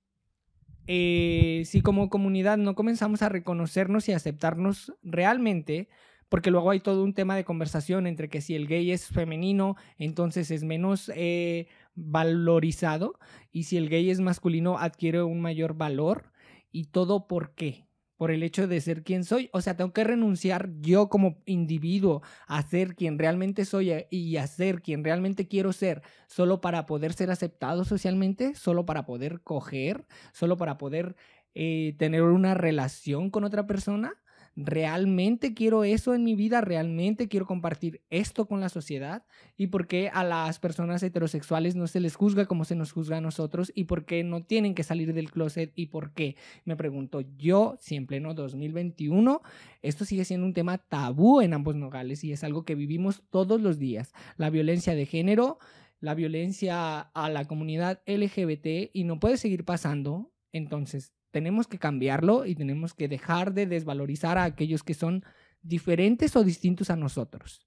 eh, 0.88 1.62
si 1.64 1.80
como 1.80 2.10
comunidad 2.10 2.58
no 2.58 2.74
comenzamos 2.74 3.22
a 3.22 3.30
reconocernos 3.30 4.10
y 4.10 4.12
aceptarnos 4.12 4.92
realmente, 5.02 5.88
porque 6.28 6.50
luego 6.50 6.72
hay 6.72 6.80
todo 6.80 7.02
un 7.02 7.14
tema 7.14 7.34
de 7.34 7.44
conversación 7.44 8.06
entre 8.06 8.28
que 8.28 8.42
si 8.42 8.54
el 8.54 8.66
gay 8.66 8.90
es 8.90 9.06
femenino, 9.06 9.76
entonces 9.96 10.50
es 10.50 10.64
menos 10.64 11.10
eh, 11.14 11.66
valorizado, 11.94 13.18
y 13.50 13.62
si 13.62 13.78
el 13.78 13.88
gay 13.88 14.10
es 14.10 14.20
masculino, 14.20 14.76
adquiere 14.78 15.22
un 15.22 15.40
mayor 15.40 15.72
valor, 15.78 16.30
y 16.72 16.84
todo 16.86 17.26
por 17.26 17.54
qué. 17.54 17.86
Por 18.16 18.30
el 18.30 18.42
hecho 18.42 18.66
de 18.68 18.82
ser 18.82 19.02
quien 19.02 19.24
soy. 19.24 19.48
O 19.52 19.62
sea, 19.62 19.76
tengo 19.76 19.94
que 19.94 20.04
renunciar 20.04 20.68
yo 20.80 21.08
como 21.08 21.38
individuo 21.46 22.22
a 22.46 22.62
ser 22.62 22.94
quien 22.94 23.18
realmente 23.18 23.64
soy 23.64 23.92
eh, 23.92 24.08
y 24.10 24.36
a 24.36 24.46
ser 24.46 24.82
quien 24.82 25.04
realmente 25.04 25.48
quiero 25.48 25.72
ser, 25.72 26.02
solo 26.26 26.60
para 26.60 26.84
poder 26.84 27.14
ser 27.14 27.30
aceptado 27.30 27.84
socialmente, 27.84 28.54
solo 28.54 28.84
para 28.84 29.06
poder 29.06 29.40
coger, 29.40 30.06
solo 30.34 30.58
para 30.58 30.76
poder 30.76 31.16
eh, 31.54 31.94
tener 31.98 32.22
una 32.22 32.54
relación 32.54 33.30
con 33.30 33.44
otra 33.44 33.66
persona. 33.66 34.14
¿Realmente 34.56 35.54
quiero 35.54 35.84
eso 35.84 36.14
en 36.14 36.24
mi 36.24 36.34
vida? 36.34 36.60
¿Realmente 36.60 37.28
quiero 37.28 37.46
compartir 37.46 38.02
esto 38.10 38.46
con 38.46 38.60
la 38.60 38.68
sociedad? 38.68 39.24
¿Y 39.56 39.68
por 39.68 39.86
qué 39.86 40.10
a 40.12 40.24
las 40.24 40.58
personas 40.58 41.02
heterosexuales 41.02 41.76
no 41.76 41.86
se 41.86 42.00
les 42.00 42.16
juzga 42.16 42.46
como 42.46 42.64
se 42.64 42.74
nos 42.74 42.92
juzga 42.92 43.18
a 43.18 43.20
nosotros? 43.20 43.70
¿Y 43.74 43.84
por 43.84 44.04
qué 44.04 44.24
no 44.24 44.42
tienen 44.42 44.74
que 44.74 44.82
salir 44.82 45.14
del 45.14 45.30
closet? 45.30 45.72
¿Y 45.76 45.86
por 45.86 46.12
qué? 46.12 46.36
Me 46.64 46.76
pregunto 46.76 47.22
yo, 47.38 47.76
si 47.78 47.94
en 47.94 48.06
pleno 48.06 48.34
2021, 48.34 49.40
esto 49.82 50.04
sigue 50.04 50.24
siendo 50.24 50.46
un 50.46 50.52
tema 50.52 50.78
tabú 50.78 51.40
en 51.40 51.54
ambos 51.54 51.76
nogales 51.76 52.24
y 52.24 52.32
es 52.32 52.42
algo 52.42 52.64
que 52.64 52.74
vivimos 52.74 53.22
todos 53.30 53.60
los 53.60 53.78
días. 53.78 54.12
La 54.36 54.50
violencia 54.50 54.94
de 54.96 55.06
género, 55.06 55.58
la 56.00 56.14
violencia 56.14 57.00
a 57.00 57.30
la 57.30 57.44
comunidad 57.44 58.02
LGBT 58.06 58.90
y 58.92 59.04
no 59.04 59.20
puede 59.20 59.36
seguir 59.36 59.64
pasando. 59.64 60.32
Entonces, 60.52 61.12
tenemos 61.30 61.66
que 61.66 61.78
cambiarlo 61.78 62.46
y 62.46 62.54
tenemos 62.54 62.94
que 62.94 63.08
dejar 63.08 63.54
de 63.54 63.66
desvalorizar 63.66 64.38
a 64.38 64.44
aquellos 64.44 64.82
que 64.82 64.94
son 64.94 65.24
diferentes 65.62 66.36
o 66.36 66.44
distintos 66.44 66.90
a 66.90 66.96
nosotros. 66.96 67.66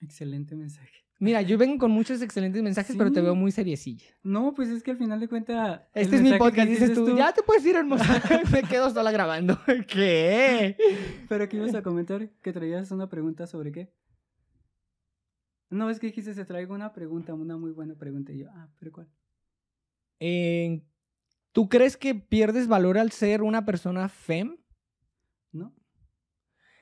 Excelente 0.00 0.54
mensaje. 0.54 1.04
Mira, 1.20 1.42
yo 1.42 1.56
vengo 1.56 1.78
con 1.78 1.90
muchos 1.90 2.20
excelentes 2.22 2.62
mensajes, 2.62 2.96
pero 2.96 3.12
te 3.12 3.20
veo 3.20 3.34
muy 3.34 3.52
seriecilla. 3.52 4.06
No, 4.22 4.52
pues 4.52 4.68
es 4.68 4.82
que 4.82 4.90
al 4.90 4.96
final 4.96 5.20
de 5.20 5.28
cuentas. 5.28 5.82
Este 5.94 6.16
es 6.16 6.22
mi 6.22 6.32
podcast, 6.34 6.68
dices 6.68 6.92
tú, 6.92 7.16
ya 7.16 7.32
te 7.32 7.42
puedes 7.42 7.64
ir, 7.64 7.76
hermosa. 7.76 8.04
Me 8.52 8.62
quedo 8.64 8.90
sola 8.90 9.12
grabando. 9.12 9.58
¿Qué? 9.88 10.76
Pero 11.28 11.48
que 11.48 11.56
ibas 11.56 11.74
a 11.74 11.82
comentar 11.82 12.28
que 12.42 12.52
traías 12.52 12.90
una 12.90 13.08
pregunta 13.08 13.46
sobre 13.46 13.70
qué. 13.70 13.92
No, 15.70 15.88
es 15.88 15.98
que 15.98 16.08
dijiste, 16.08 16.34
se 16.34 16.44
traigo 16.44 16.74
una 16.74 16.92
pregunta, 16.92 17.32
una 17.32 17.56
muy 17.56 17.70
buena 17.70 17.94
pregunta. 17.94 18.32
Y 18.32 18.38
yo, 18.38 18.48
ah, 18.50 18.68
pero 18.78 18.92
¿cuál? 18.92 19.08
Eh, 20.20 20.82
¿Tú 21.54 21.68
crees 21.68 21.96
que 21.96 22.14
pierdes 22.16 22.66
valor 22.66 22.98
al 22.98 23.12
ser 23.12 23.40
una 23.42 23.64
persona 23.64 24.08
fem? 24.08 24.56
¿No? 25.52 25.72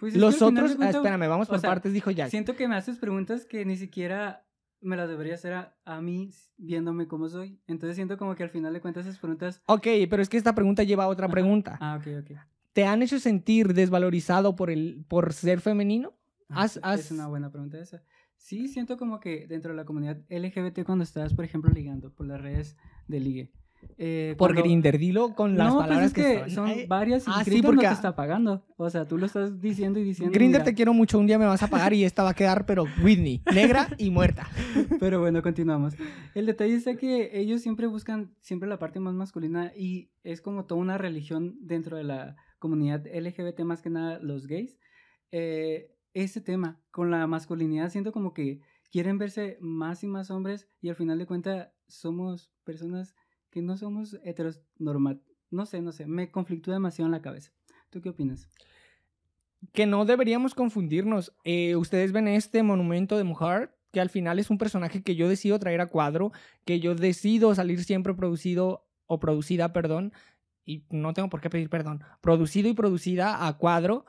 Pues 0.01 0.17
Los 0.17 0.41
otros, 0.41 0.73
ah, 0.73 0.77
cuentas, 0.77 0.97
espérame, 0.97 1.29
vamos 1.29 1.47
por 1.47 1.61
sea, 1.61 1.69
partes, 1.71 1.93
dijo 1.93 2.11
Jack. 2.11 2.31
Siento 2.31 2.57
que 2.57 2.67
me 2.67 2.75
haces 2.75 2.97
preguntas 2.97 3.45
que 3.45 3.65
ni 3.67 3.77
siquiera 3.77 4.47
me 4.81 4.97
las 4.97 5.09
debería 5.11 5.35
hacer 5.35 5.53
a, 5.53 5.77
a 5.85 6.01
mí 6.01 6.31
viéndome 6.57 7.07
como 7.07 7.29
soy. 7.29 7.61
Entonces 7.67 7.97
siento 7.97 8.17
como 8.17 8.35
que 8.35 8.45
al 8.45 8.49
final 8.51 8.73
de 8.73 8.81
cuentas 8.81 9.05
esas 9.07 9.19
preguntas... 9.21 9.63
Ok, 9.67 9.87
pero 10.09 10.23
es 10.23 10.31
que 10.31 10.39
esta 10.39 10.55
pregunta 10.55 10.83
lleva 10.85 11.05
a 11.05 11.09
otra 11.09 11.27
Ajá. 11.27 11.33
pregunta. 11.33 11.77
Ah, 11.81 11.99
ok, 12.01 12.07
ok. 12.23 12.39
¿te 12.73 12.87
han 12.87 13.03
hecho 13.03 13.21
sentir 13.21 13.75
desvalorizado 13.75 14.57
por, 14.57 14.71
el, 14.71 15.05
por 15.07 15.35
ser 15.35 15.61
femenino? 15.61 16.15
Ah, 16.49 16.63
Has- 16.63 16.81
has- 16.83 17.01
Es 17.01 17.11
una 17.11 17.27
buena 17.29 17.51
pregunta 17.53 17.79
esa. 17.79 18.03
Sí, 18.39 18.69
siento 18.69 18.97
como 18.97 19.21
que 19.21 19.47
dentro 19.47 19.73
de 19.73 19.77
la 19.77 19.85
comunidad 19.85 20.19
LGBT 20.31 20.83
cuando 20.85 21.05
estás, 21.05 21.35
por 21.35 21.45
ejemplo, 21.45 21.71
ligando 21.71 22.13
por 22.13 22.27
las 22.27 22.41
redes 22.41 22.77
de 23.07 23.21
ligue. 23.21 23.53
Eh, 23.99 24.35
Por 24.39 24.49
cuando- 24.51 24.63
Grinder, 24.63 24.99
dilo 24.99 25.35
con 25.35 25.57
las 25.57 25.73
no, 25.73 25.81
palabras 25.81 26.13
pues 26.13 26.27
es 26.27 26.43
que, 26.45 26.51
son. 26.51 26.71
varias 26.89 27.27
y 27.27 27.31
ah, 27.33 27.45
sí, 27.45 27.51
Grindr 27.51 27.75
no 27.75 27.81
te 27.81 27.87
está 27.89 28.15
pagando. 28.17 28.65
O 28.77 28.91
sea, 28.91 29.07
tú 29.07 29.19
lo 29.19 29.27
estás 29.27 29.61
diciendo 29.61 30.01
y 30.01 30.05
diciendo. 30.05 30.33
Grinder, 30.33 30.61
mira. 30.61 30.65
te 30.65 30.75
quiero 30.75 30.93
mucho. 30.95 31.19
Un 31.19 31.27
día 31.27 31.39
me 31.39 31.47
vas 31.47 31.63
a 31.63 31.69
pagar 31.69 31.93
y 31.93 32.05
esta 32.05 32.23
va 32.23 32.31
a 32.31 32.35
quedar, 32.35 32.67
pero 32.67 32.85
Whitney, 33.03 33.43
negra 33.55 33.89
y 33.99 34.11
muerta. 34.11 34.49
Pero 35.01 35.21
bueno, 35.21 35.43
continuamos. 35.43 35.95
El 36.35 36.47
detalle 36.47 36.75
es 36.75 36.85
de 36.85 36.97
que 36.97 37.39
ellos 37.39 37.61
siempre 37.61 37.87
buscan 37.87 38.35
siempre 38.41 38.69
la 38.69 38.79
parte 38.79 39.01
más 39.01 39.15
masculina 39.15 39.73
y 39.77 40.11
es 40.23 40.41
como 40.41 40.65
toda 40.65 40.81
una 40.81 40.97
religión 40.99 41.57
dentro 41.61 41.97
de 41.97 42.05
la 42.05 42.37
comunidad 42.59 43.05
LGBT, 43.07 43.61
más 43.61 43.83
que 43.83 43.91
nada 43.91 44.19
los 44.21 44.47
gays. 44.47 44.79
Eh, 45.33 45.91
ese 46.15 46.41
tema 46.41 46.81
con 46.91 47.11
la 47.11 47.27
masculinidad, 47.27 47.91
siento 47.91 48.13
como 48.13 48.33
que 48.35 48.61
quieren 48.91 49.19
verse 49.19 49.57
más 49.61 50.05
y 50.05 50.07
más 50.07 50.31
hombres 50.31 50.69
y 50.81 50.89
al 50.91 50.97
final 50.97 51.19
de 51.19 51.27
cuentas 51.27 51.69
somos 51.89 52.53
personas 52.65 53.15
que 53.53 53.63
no 53.63 53.77
somos 53.77 54.19
heteros 54.25 54.61
normal. 54.79 55.23
No 55.51 55.67
sé, 55.67 55.81
no 55.81 55.93
sé, 55.93 56.07
me 56.07 56.33
conflictúa 56.33 56.75
demasiado 56.75 57.07
en 57.07 57.13
la 57.13 57.23
cabeza. 57.23 57.53
¿Tú 57.91 58.01
qué 58.01 58.09
opinas? 58.09 58.49
que 59.73 59.87
no 59.87 60.05
deberíamos 60.05 60.55
confundirnos. 60.55 61.33
Eh, 61.45 61.77
Ustedes 61.77 62.13
ven 62.13 62.29
este 62.29 62.63
monumento 62.63 63.17
de 63.17 63.25
mujer, 63.25 63.77
que 63.93 64.01
al 64.01 64.11
final 64.11 64.39
es 64.39 64.51
un 64.51 64.59
personaje 64.59 65.03
que 65.03 65.15
yo 65.15 65.29
decido 65.29 65.59
traer 65.59 65.81
a 65.81 65.87
cuadro, 65.87 66.33
que 66.65 66.81
yo 66.81 66.95
decido 66.95 67.55
salir 67.55 67.85
siempre 67.85 68.15
producido 68.15 68.89
o 69.07 69.21
producida, 69.21 69.73
perdón, 69.73 70.13
y 70.65 70.85
no 70.91 71.13
tengo 71.13 71.29
por 71.29 71.41
qué 71.41 71.51
pedir 71.51 71.69
perdón, 71.69 72.03
producido 72.21 72.69
y 72.69 72.75
producida 72.75 73.47
a 73.47 73.59
cuadro 73.59 74.07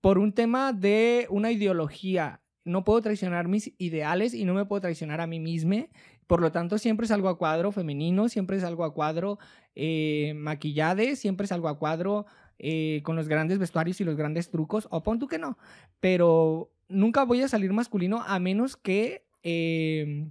por 0.00 0.18
un 0.18 0.32
tema 0.32 0.72
de 0.72 1.26
una 1.30 1.50
ideología. 1.50 2.42
No 2.64 2.84
puedo 2.84 3.00
traicionar 3.02 3.48
mis 3.48 3.74
ideales 3.78 4.34
y 4.34 4.44
no 4.44 4.54
me 4.54 4.64
puedo 4.64 4.80
traicionar 4.80 5.20
a 5.20 5.26
mí 5.26 5.38
misma. 5.38 5.86
Por 6.26 6.40
lo 6.40 6.50
tanto, 6.52 6.78
siempre 6.78 7.06
salgo 7.06 7.28
a 7.28 7.36
cuadro 7.38 7.70
femenino, 7.72 8.28
siempre 8.28 8.58
salgo 8.60 8.84
a 8.84 8.94
cuadro 8.94 9.38
eh, 9.74 10.32
maquillade, 10.36 11.16
siempre 11.16 11.46
salgo 11.46 11.68
a 11.68 11.78
cuadro 11.78 12.26
eh, 12.58 13.00
con 13.04 13.16
los 13.16 13.28
grandes 13.28 13.58
vestuarios 13.58 14.00
y 14.00 14.04
los 14.04 14.16
grandes 14.16 14.50
trucos, 14.50 14.86
o 14.90 15.02
pon 15.02 15.18
tú 15.18 15.26
que 15.26 15.38
no, 15.38 15.58
pero 16.00 16.70
nunca 16.88 17.24
voy 17.24 17.42
a 17.42 17.48
salir 17.48 17.72
masculino 17.72 18.22
a 18.26 18.38
menos 18.38 18.76
que, 18.76 19.26
eh, 19.42 20.28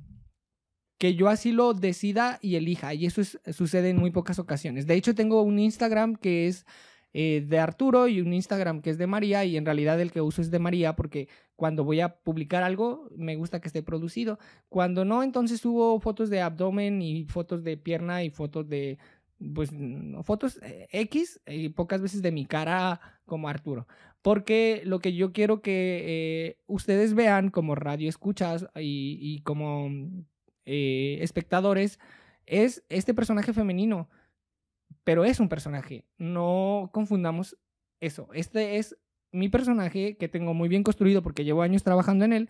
que 0.98 1.16
yo 1.16 1.28
así 1.28 1.52
lo 1.52 1.74
decida 1.74 2.40
y 2.42 2.56
elija, 2.56 2.94
y 2.94 3.06
eso 3.06 3.20
es- 3.22 3.40
sucede 3.52 3.90
en 3.90 3.98
muy 3.98 4.12
pocas 4.12 4.40
ocasiones. 4.40 4.88
De 4.88 4.96
hecho, 4.96 5.14
tengo 5.16 5.42
un 5.42 5.60
Instagram 5.60 6.16
que 6.16 6.48
es 6.48 6.66
eh, 7.16 7.46
de 7.48 7.60
Arturo 7.60 8.08
y 8.08 8.22
un 8.22 8.34
Instagram 8.34 8.82
que 8.82 8.90
es 8.90 8.98
de 8.98 9.06
María, 9.06 9.46
y 9.46 9.58
en 9.58 9.66
realidad 9.66 10.00
el 10.02 10.12
que 10.12 10.22
uso 10.22 10.42
es 10.42 10.50
de 10.50 10.58
María 10.60 10.96
porque 10.96 11.28
cuando 11.64 11.86
voy 11.86 12.02
a 12.02 12.18
publicar 12.18 12.62
algo 12.62 13.08
me 13.16 13.38
gusta 13.38 13.62
que 13.62 13.70
esté 13.70 13.82
producido. 13.84 14.38
Cuando 14.68 15.06
no, 15.06 15.24
entonces 15.24 15.62
subo 15.62 15.98
fotos 16.02 16.30
de 16.30 16.42
abdomen 16.42 17.02
y 17.02 17.24
fotos 17.24 17.64
de 17.64 17.78
pierna 17.78 18.22
y 18.22 18.32
fotos 18.32 18.68
de 18.68 18.98
pues 19.56 19.70
fotos 20.24 20.60
eh, 20.62 20.90
X 20.92 21.40
y 21.48 21.70
pocas 21.70 22.02
veces 22.02 22.22
de 22.22 22.34
mi 22.34 22.46
cara 22.46 23.00
como 23.24 23.48
Arturo. 23.48 23.88
Porque 24.22 24.82
lo 24.84 25.00
que 25.00 25.14
yo 25.14 25.32
quiero 25.32 25.62
que 25.62 26.04
eh, 26.06 26.58
ustedes 26.68 27.14
vean 27.14 27.50
como 27.50 27.76
radio 27.76 28.10
escuchas 28.10 28.68
y, 28.76 29.18
y 29.22 29.40
como 29.44 29.88
eh, 30.66 31.20
espectadores 31.22 31.98
es 32.46 32.84
este 32.90 33.14
personaje 33.14 33.54
femenino. 33.54 34.10
Pero 35.06 35.24
es 35.24 35.40
un 35.40 35.48
personaje. 35.48 36.04
No 36.18 36.90
confundamos 36.92 37.58
eso. 38.02 38.28
Este 38.34 38.80
es 38.80 38.98
mi 39.34 39.50
personaje 39.50 40.16
que 40.18 40.30
tengo 40.30 40.54
muy 40.54 40.70
bien 40.70 40.84
construido 40.84 41.22
porque 41.22 41.44
llevo 41.44 41.62
años 41.62 41.84
trabajando 41.84 42.24
en 42.24 42.34
él. 42.34 42.50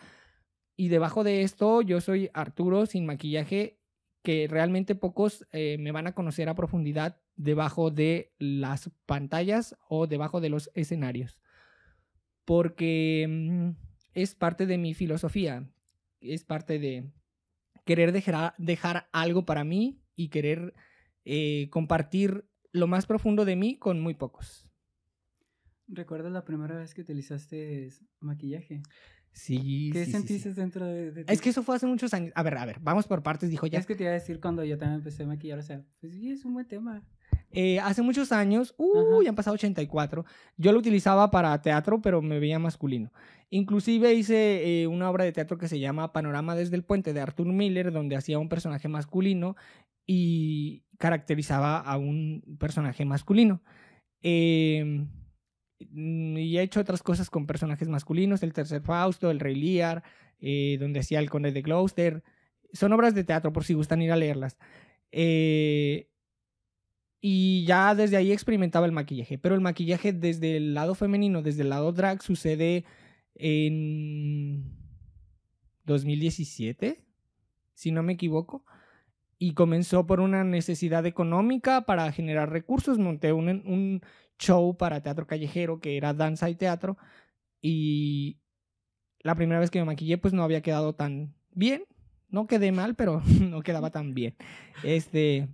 Y 0.75 0.89
debajo 0.89 1.23
de 1.23 1.41
esto 1.41 1.81
yo 1.81 2.01
soy 2.01 2.29
Arturo 2.33 2.85
sin 2.85 3.05
maquillaje 3.05 3.79
que 4.21 4.47
realmente 4.47 4.95
pocos 4.95 5.45
eh, 5.51 5.77
me 5.79 5.91
van 5.91 6.07
a 6.07 6.13
conocer 6.13 6.49
a 6.49 6.55
profundidad 6.55 7.19
debajo 7.35 7.91
de 7.91 8.33
las 8.37 8.89
pantallas 9.05 9.75
o 9.87 10.07
debajo 10.07 10.41
de 10.41 10.49
los 10.49 10.71
escenarios. 10.75 11.39
Porque 12.45 13.25
mm, 13.29 13.69
es 14.13 14.35
parte 14.35 14.65
de 14.65 14.77
mi 14.77 14.93
filosofía, 14.93 15.69
es 16.21 16.43
parte 16.43 16.79
de 16.79 17.11
querer 17.85 18.11
dejar, 18.11 18.53
dejar 18.57 19.09
algo 19.11 19.45
para 19.45 19.63
mí 19.63 20.01
y 20.15 20.29
querer 20.29 20.73
eh, 21.25 21.67
compartir 21.69 22.45
lo 22.71 22.87
más 22.87 23.05
profundo 23.05 23.45
de 23.45 23.55
mí 23.55 23.77
con 23.77 24.01
muy 24.01 24.13
pocos. 24.13 24.69
¿Recuerdas 25.87 26.31
la 26.31 26.45
primera 26.45 26.75
vez 26.77 26.93
que 26.93 27.01
utilizaste 27.01 27.89
maquillaje? 28.19 28.81
Sí, 29.33 29.89
¿Qué 29.91 30.05
sí, 30.05 30.11
sentiste 30.11 30.49
sí. 30.53 30.55
dentro 30.55 30.85
de, 30.85 31.11
de 31.11 31.25
Es 31.27 31.41
que 31.41 31.49
eso 31.49 31.63
fue 31.63 31.75
hace 31.75 31.87
muchos 31.87 32.13
años. 32.13 32.31
A 32.35 32.43
ver, 32.43 32.57
a 32.57 32.65
ver, 32.65 32.79
vamos 32.81 33.07
por 33.07 33.23
partes, 33.23 33.49
dijo 33.49 33.65
ya. 33.65 33.79
Es 33.79 33.85
que 33.87 33.95
te 33.95 34.03
iba 34.03 34.11
a 34.11 34.13
decir 34.13 34.39
cuando 34.39 34.63
yo 34.63 34.77
también 34.77 34.99
empecé 34.99 35.23
a 35.23 35.27
maquillar, 35.27 35.59
o 35.59 35.63
sea, 35.63 35.83
pues 35.99 36.13
sí, 36.13 36.31
es 36.31 36.45
un 36.45 36.53
buen 36.53 36.67
tema. 36.67 37.03
Eh, 37.51 37.79
hace 37.79 38.01
muchos 38.01 38.31
años, 38.31 38.73
uh, 38.77 38.97
Ajá. 38.97 39.23
ya 39.23 39.29
han 39.29 39.35
pasado 39.35 39.55
84, 39.55 40.25
yo 40.57 40.71
lo 40.71 40.79
utilizaba 40.79 41.29
para 41.31 41.59
teatro, 41.61 42.01
pero 42.01 42.21
me 42.21 42.39
veía 42.39 42.59
masculino. 42.59 43.11
Inclusive 43.49 44.13
hice 44.13 44.81
eh, 44.81 44.87
una 44.87 45.09
obra 45.09 45.23
de 45.23 45.31
teatro 45.31 45.57
que 45.57 45.67
se 45.67 45.79
llama 45.79 46.13
Panorama 46.13 46.55
desde 46.55 46.75
el 46.75 46.83
puente 46.83 47.13
de 47.13 47.21
Arthur 47.21 47.47
Miller, 47.47 47.91
donde 47.91 48.15
hacía 48.15 48.39
un 48.39 48.49
personaje 48.49 48.87
masculino 48.87 49.55
y 50.05 50.83
caracterizaba 50.97 51.79
a 51.79 51.97
un 51.97 52.43
personaje 52.59 53.05
masculino. 53.05 53.61
Eh, 54.21 55.05
y 55.91 56.57
he 56.57 56.61
hecho 56.61 56.79
otras 56.79 57.03
cosas 57.03 57.29
con 57.29 57.45
personajes 57.45 57.87
masculinos, 57.87 58.43
el 58.43 58.53
tercer 58.53 58.81
Fausto, 58.81 59.31
el 59.31 59.39
Rey 59.39 59.55
Lear, 59.55 60.03
eh, 60.39 60.77
donde 60.79 60.99
hacía 60.99 61.19
el 61.19 61.29
Conde 61.29 61.51
de 61.51 61.61
Gloucester. 61.61 62.23
Son 62.73 62.91
obras 62.93 63.15
de 63.15 63.23
teatro 63.23 63.53
por 63.53 63.63
si 63.63 63.73
gustan 63.73 64.01
ir 64.01 64.11
a 64.11 64.15
leerlas. 64.15 64.57
Eh, 65.11 66.09
y 67.21 67.63
ya 67.65 67.95
desde 67.95 68.17
ahí 68.17 68.31
experimentaba 68.31 68.85
el 68.85 68.91
maquillaje. 68.91 69.37
Pero 69.37 69.55
el 69.55 69.61
maquillaje 69.61 70.11
desde 70.11 70.57
el 70.57 70.73
lado 70.73 70.95
femenino, 70.95 71.41
desde 71.41 71.61
el 71.61 71.69
lado 71.69 71.93
drag, 71.93 72.21
sucede 72.21 72.83
en 73.35 74.65
2017, 75.85 77.05
si 77.73 77.91
no 77.91 78.03
me 78.03 78.13
equivoco. 78.13 78.65
Y 79.39 79.53
comenzó 79.53 80.05
por 80.05 80.19
una 80.19 80.43
necesidad 80.43 81.05
económica 81.05 81.85
para 81.85 82.11
generar 82.11 82.51
recursos. 82.51 82.97
Monté 82.97 83.31
un 83.31 84.01
show 84.39 84.75
para 84.77 85.01
teatro 85.01 85.27
callejero 85.27 85.79
que 85.79 85.97
era 85.97 86.13
danza 86.13 86.49
y 86.49 86.55
teatro. 86.55 86.97
Y 87.61 88.39
la 89.19 89.35
primera 89.35 89.59
vez 89.59 89.71
que 89.71 89.79
me 89.79 89.85
maquillé, 89.85 90.17
pues 90.17 90.33
no 90.33 90.43
había 90.43 90.61
quedado 90.61 90.95
tan 90.95 91.33
bien. 91.51 91.85
No 92.29 92.47
quedé 92.47 92.71
mal, 92.71 92.95
pero 92.95 93.21
no 93.41 93.61
quedaba 93.61 93.91
tan 93.91 94.13
bien. 94.13 94.35
Este. 94.83 95.49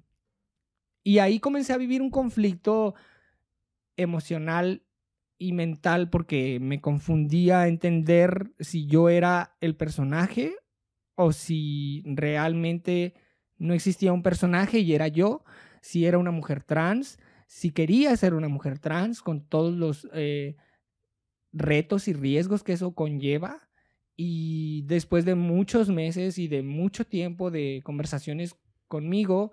Y 1.03 1.19
ahí 1.19 1.39
comencé 1.39 1.73
a 1.73 1.77
vivir 1.77 2.01
un 2.01 2.09
conflicto 2.09 2.95
emocional 3.95 4.83
y 5.37 5.53
mental 5.53 6.09
porque 6.09 6.59
me 6.59 6.81
confundía 6.81 7.67
entender 7.67 8.51
si 8.59 8.85
yo 8.85 9.09
era 9.09 9.55
el 9.61 9.75
personaje 9.75 10.55
o 11.15 11.31
si 11.31 12.03
realmente 12.05 13.13
no 13.57 13.73
existía 13.73 14.13
un 14.13 14.23
personaje 14.23 14.79
y 14.79 14.93
era 14.93 15.07
yo, 15.07 15.43
si 15.81 16.05
era 16.05 16.17
una 16.17 16.31
mujer 16.31 16.63
trans, 16.63 17.17
si 17.49 17.71
quería 17.71 18.15
ser 18.15 18.35
una 18.35 18.47
mujer 18.47 18.77
trans 18.77 19.23
con 19.23 19.41
todos 19.41 19.73
los 19.73 20.07
eh, 20.13 20.55
retos 21.51 22.07
y 22.07 22.13
riesgos 22.13 22.63
que 22.63 22.73
eso 22.73 22.93
conlleva. 22.93 23.67
Y 24.15 24.83
después 24.83 25.25
de 25.25 25.33
muchos 25.33 25.89
meses 25.89 26.37
y 26.37 26.47
de 26.47 26.61
mucho 26.61 27.05
tiempo 27.05 27.49
de 27.49 27.81
conversaciones 27.83 28.55
conmigo, 28.87 29.51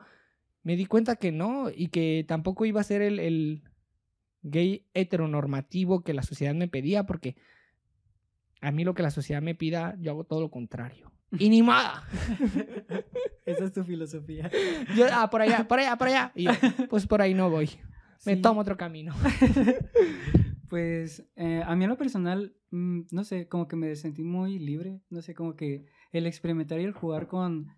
me 0.63 0.77
di 0.77 0.85
cuenta 0.85 1.17
que 1.17 1.33
no 1.33 1.71
y 1.75 1.89
que 1.89 2.23
tampoco 2.29 2.67
iba 2.67 2.83
a 2.83 2.85
ser 2.85 3.01
el, 3.01 3.19
el 3.19 3.63
gay 4.43 4.85
heteronormativo 4.93 6.05
que 6.05 6.13
la 6.13 6.23
sociedad 6.23 6.55
me 6.55 6.69
pedía, 6.69 7.07
porque 7.07 7.35
a 8.61 8.73
mí 8.73 8.85
lo 8.85 8.93
que 8.93 9.05
la 9.05 9.11
sociedad 9.11 9.41
me 9.41 9.55
pida, 9.55 9.97
yo 10.01 10.11
hago 10.11 10.25
todo 10.25 10.43
lo 10.43 10.51
contrario. 10.51 11.16
Y 11.39 11.49
ni 11.49 11.61
nada. 11.63 12.05
Esa 13.47 13.65
es 13.65 13.73
tu 13.73 13.85
filosofía. 13.85 14.51
Yo, 14.97 15.07
ah, 15.13 15.29
por 15.31 15.43
allá, 15.43 15.67
por 15.67 15.79
allá, 15.79 15.97
por 15.97 16.09
allá. 16.09 16.33
Y 16.35 16.45
yo, 16.45 16.51
pues 16.89 17.07
por 17.07 17.21
ahí 17.23 17.35
no 17.35 17.51
voy. 17.51 17.71
Me 18.25 18.37
Sí. 18.37 18.43
tomo 18.43 18.61
otro 18.61 18.77
camino. 18.77 19.15
Pues 20.69 21.25
eh, 21.37 21.63
a 21.65 21.77
mí 21.77 21.85
en 21.85 21.91
lo 21.91 21.97
personal, 21.97 22.57
mm, 22.73 23.03
no 23.13 23.23
sé, 23.23 23.47
como 23.47 23.69
que 23.69 23.77
me 23.77 23.95
sentí 23.95 24.25
muy 24.25 24.59
libre, 24.59 25.01
no 25.11 25.23
sé, 25.23 25.33
como 25.33 25.55
que 25.55 25.85
el 26.11 26.27
experimentar 26.27 26.81
y 26.81 26.85
el 26.85 26.93
jugar 26.93 27.29
con 27.29 27.69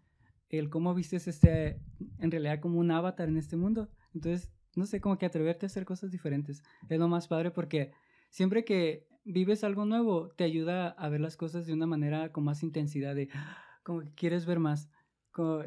el 0.48 0.70
cómo 0.70 0.94
vistes 0.94 1.28
este, 1.28 1.82
en 2.18 2.30
realidad 2.30 2.60
como 2.60 2.78
un 2.78 2.90
avatar 2.90 3.28
en 3.28 3.36
este 3.36 3.56
mundo. 3.58 3.90
Entonces, 4.14 4.50
no 4.74 4.86
sé, 4.86 5.02
como 5.02 5.18
que 5.18 5.26
atreverte 5.26 5.66
a 5.66 5.68
hacer 5.68 5.84
cosas 5.84 6.10
diferentes. 6.10 6.62
Es 6.88 6.98
lo 6.98 7.08
más 7.08 7.28
padre 7.28 7.50
porque 7.50 7.92
siempre 8.30 8.64
que 8.64 9.06
vives 9.32 9.62
algo 9.64 9.84
nuevo, 9.84 10.30
te 10.30 10.44
ayuda 10.44 10.88
a 10.88 11.08
ver 11.08 11.20
las 11.20 11.36
cosas 11.36 11.66
de 11.66 11.72
una 11.72 11.86
manera 11.86 12.32
con 12.32 12.44
más 12.44 12.62
intensidad, 12.62 13.14
de 13.14 13.28
como 13.82 14.00
que 14.00 14.12
quieres 14.14 14.46
ver 14.46 14.58
más. 14.58 14.88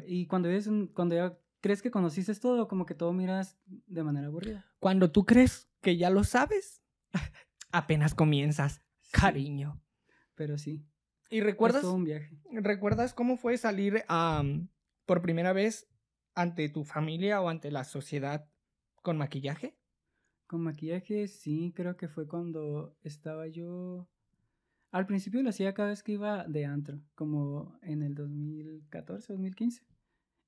Y 0.06 0.26
cuando, 0.26 0.48
eres 0.48 0.66
un- 0.66 0.88
cuando 0.88 1.14
ya 1.14 1.38
crees 1.60 1.80
que 1.80 1.90
conociste 1.90 2.34
todo, 2.34 2.68
como 2.68 2.84
que 2.84 2.94
todo 2.94 3.12
miras 3.12 3.56
de 3.66 4.02
manera 4.02 4.26
aburrida. 4.26 4.66
Cuando 4.80 5.10
tú 5.10 5.24
crees 5.24 5.68
que 5.80 5.96
ya 5.96 6.10
lo 6.10 6.24
sabes, 6.24 6.82
apenas 7.72 8.14
comienzas, 8.14 8.82
cariño. 9.12 9.80
Pero 10.34 10.58
sí. 10.58 10.84
¿Y 11.30 11.40
recuerdas, 11.40 11.82
todo 11.82 11.94
un 11.94 12.04
viaje. 12.04 12.38
recuerdas 12.50 13.14
cómo 13.14 13.38
fue 13.38 13.56
salir 13.56 14.04
por 15.06 15.22
primera 15.22 15.54
vez 15.54 15.88
ante 16.34 16.68
tu 16.68 16.84
familia 16.84 17.40
o 17.40 17.48
ante 17.48 17.70
la 17.70 17.84
sociedad 17.84 18.50
con 19.02 19.16
maquillaje? 19.16 19.78
Con 20.52 20.60
maquillaje, 20.60 21.28
sí, 21.28 21.72
creo 21.74 21.96
que 21.96 22.08
fue 22.08 22.28
cuando 22.28 22.94
estaba 23.00 23.46
yo. 23.46 24.06
Al 24.90 25.06
principio 25.06 25.42
lo 25.42 25.48
hacía 25.48 25.72
cada 25.72 25.88
vez 25.88 26.02
que 26.02 26.12
iba 26.12 26.46
de 26.46 26.66
antro, 26.66 27.00
como 27.14 27.78
en 27.80 28.02
el 28.02 28.14
2014, 28.14 29.32
2015. 29.32 29.82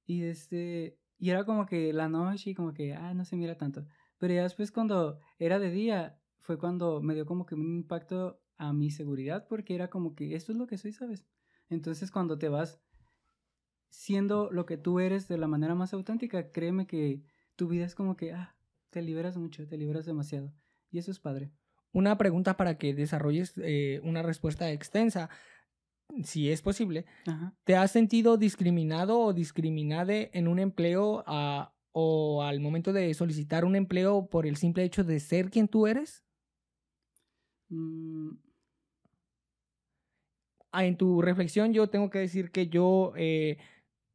Y 0.04 0.24
este. 0.24 0.98
Y 1.16 1.30
era 1.30 1.46
como 1.46 1.64
que 1.64 1.94
la 1.94 2.10
noche 2.10 2.50
y 2.50 2.54
como 2.54 2.74
que, 2.74 2.92
ah, 2.92 3.14
no 3.14 3.24
se 3.24 3.36
mira 3.36 3.56
tanto. 3.56 3.86
Pero 4.18 4.34
ya 4.34 4.42
después, 4.42 4.70
cuando 4.72 5.20
era 5.38 5.58
de 5.58 5.70
día, 5.70 6.20
fue 6.40 6.58
cuando 6.58 7.00
me 7.00 7.14
dio 7.14 7.24
como 7.24 7.46
que 7.46 7.54
un 7.54 7.74
impacto 7.74 8.38
a 8.58 8.74
mi 8.74 8.90
seguridad, 8.90 9.46
porque 9.48 9.74
era 9.74 9.88
como 9.88 10.14
que 10.14 10.34
esto 10.34 10.52
es 10.52 10.58
lo 10.58 10.66
que 10.66 10.76
soy, 10.76 10.92
¿sabes? 10.92 11.24
Entonces, 11.70 12.10
cuando 12.10 12.36
te 12.36 12.50
vas 12.50 12.78
siendo 13.88 14.50
lo 14.50 14.66
que 14.66 14.76
tú 14.76 15.00
eres 15.00 15.28
de 15.28 15.38
la 15.38 15.48
manera 15.48 15.74
más 15.74 15.94
auténtica, 15.94 16.52
créeme 16.52 16.86
que 16.86 17.22
tu 17.56 17.68
vida 17.68 17.86
es 17.86 17.94
como 17.94 18.18
que, 18.18 18.34
ah, 18.34 18.54
te 18.94 19.02
liberas 19.02 19.36
mucho, 19.36 19.66
te 19.66 19.76
liberas 19.76 20.06
demasiado. 20.06 20.54
Y 20.92 20.98
eso 20.98 21.10
es 21.10 21.18
padre. 21.18 21.50
Una 21.92 22.16
pregunta 22.16 22.56
para 22.56 22.78
que 22.78 22.94
desarrolles 22.94 23.52
eh, 23.56 24.00
una 24.04 24.22
respuesta 24.22 24.70
extensa, 24.70 25.28
si 26.22 26.50
es 26.50 26.62
posible. 26.62 27.06
Ajá. 27.26 27.56
¿Te 27.64 27.74
has 27.74 27.90
sentido 27.90 28.36
discriminado 28.36 29.18
o 29.18 29.32
discriminade 29.32 30.30
en 30.32 30.46
un 30.46 30.60
empleo 30.60 31.24
o 31.92 32.42
al 32.44 32.60
momento 32.60 32.92
de 32.92 33.12
solicitar 33.14 33.64
un 33.64 33.74
empleo 33.74 34.28
por 34.28 34.46
el 34.46 34.56
simple 34.56 34.84
hecho 34.84 35.02
de 35.02 35.18
ser 35.18 35.50
quien 35.50 35.66
tú 35.66 35.88
eres? 35.88 36.24
Mm, 37.70 38.36
Ah, 40.76 40.84
en 40.86 40.96
tu 40.96 41.22
reflexión 41.22 41.72
yo 41.72 41.88
tengo 41.88 42.10
que 42.10 42.18
decir 42.18 42.50
que 42.50 42.66
yo 42.66 43.12
eh, 43.16 43.58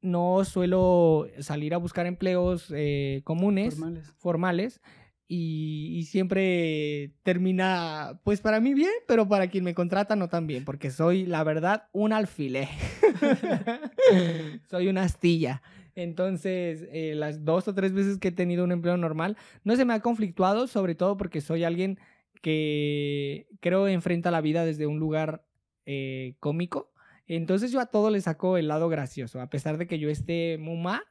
no 0.01 0.43
suelo 0.45 1.27
salir 1.39 1.73
a 1.73 1.77
buscar 1.77 2.05
empleos 2.05 2.71
eh, 2.75 3.21
comunes, 3.23 3.75
formales. 3.75 4.13
formales, 4.17 4.81
y, 5.27 5.95
y 5.97 6.05
siempre 6.05 7.13
termina, 7.23 8.19
pues 8.23 8.41
para 8.41 8.59
mí 8.59 8.73
bien, 8.73 8.91
pero 9.07 9.27
para 9.27 9.47
quien 9.47 9.63
me 9.63 9.75
contrata 9.75 10.15
no 10.15 10.27
tan 10.27 10.47
bien, 10.47 10.65
porque 10.65 10.89
soy, 10.89 11.25
la 11.25 11.43
verdad, 11.43 11.87
un 11.91 12.13
alfilé. 12.13 12.67
soy 14.69 14.87
una 14.87 15.03
astilla. 15.03 15.61
Entonces, 15.95 16.87
eh, 16.91 17.13
las 17.15 17.43
dos 17.43 17.67
o 17.67 17.75
tres 17.75 17.93
veces 17.93 18.17
que 18.17 18.29
he 18.29 18.31
tenido 18.31 18.63
un 18.63 18.71
empleo 18.71 18.97
normal, 18.97 19.37
no 19.63 19.75
se 19.75 19.85
me 19.85 19.93
ha 19.93 19.99
conflictuado, 19.99 20.65
sobre 20.67 20.95
todo 20.95 21.17
porque 21.17 21.41
soy 21.41 21.63
alguien 21.63 21.99
que 22.41 23.47
creo 23.59 23.87
enfrenta 23.87 24.31
la 24.31 24.41
vida 24.41 24.65
desde 24.65 24.87
un 24.87 24.97
lugar 24.99 25.45
eh, 25.85 26.35
cómico. 26.39 26.91
Entonces 27.37 27.71
yo 27.71 27.79
a 27.79 27.85
todo 27.87 28.09
le 28.09 28.21
saco 28.21 28.57
el 28.57 28.67
lado 28.67 28.89
gracioso. 28.89 29.39
A 29.41 29.49
pesar 29.49 29.77
de 29.77 29.87
que 29.87 29.99
yo 29.99 30.09
esté 30.09 30.57
mal, 30.57 31.01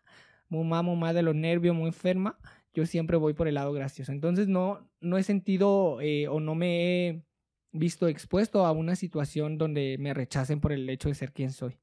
muy 0.49 0.65
mal 0.65 1.15
de 1.15 1.23
los 1.23 1.35
nervios, 1.35 1.75
muy 1.77 1.87
enferma, 1.89 2.39
yo 2.75 2.87
siempre 2.87 3.17
voy 3.17 3.35
por 3.35 3.49
el 3.49 3.55
lado 3.55 3.73
gracioso. 3.73 4.13
Entonces 4.13 4.49
no, 4.49 4.89
no 5.01 5.19
he 5.19 5.23
sentido 5.23 6.01
eh, 6.01 6.29
o 6.29 6.41
no 6.41 6.55
me 6.55 7.09
he 7.09 7.25
visto 7.73 8.09
expuesto 8.09 8.67
a 8.67 8.73
una 8.73 8.97
situación 8.97 9.59
donde 9.59 9.97
me 9.99 10.15
rechacen 10.15 10.61
por 10.61 10.73
el 10.73 10.89
hecho 10.91 11.09
de 11.09 11.15
ser 11.15 11.33
quien 11.33 11.53
soy. 11.53 11.79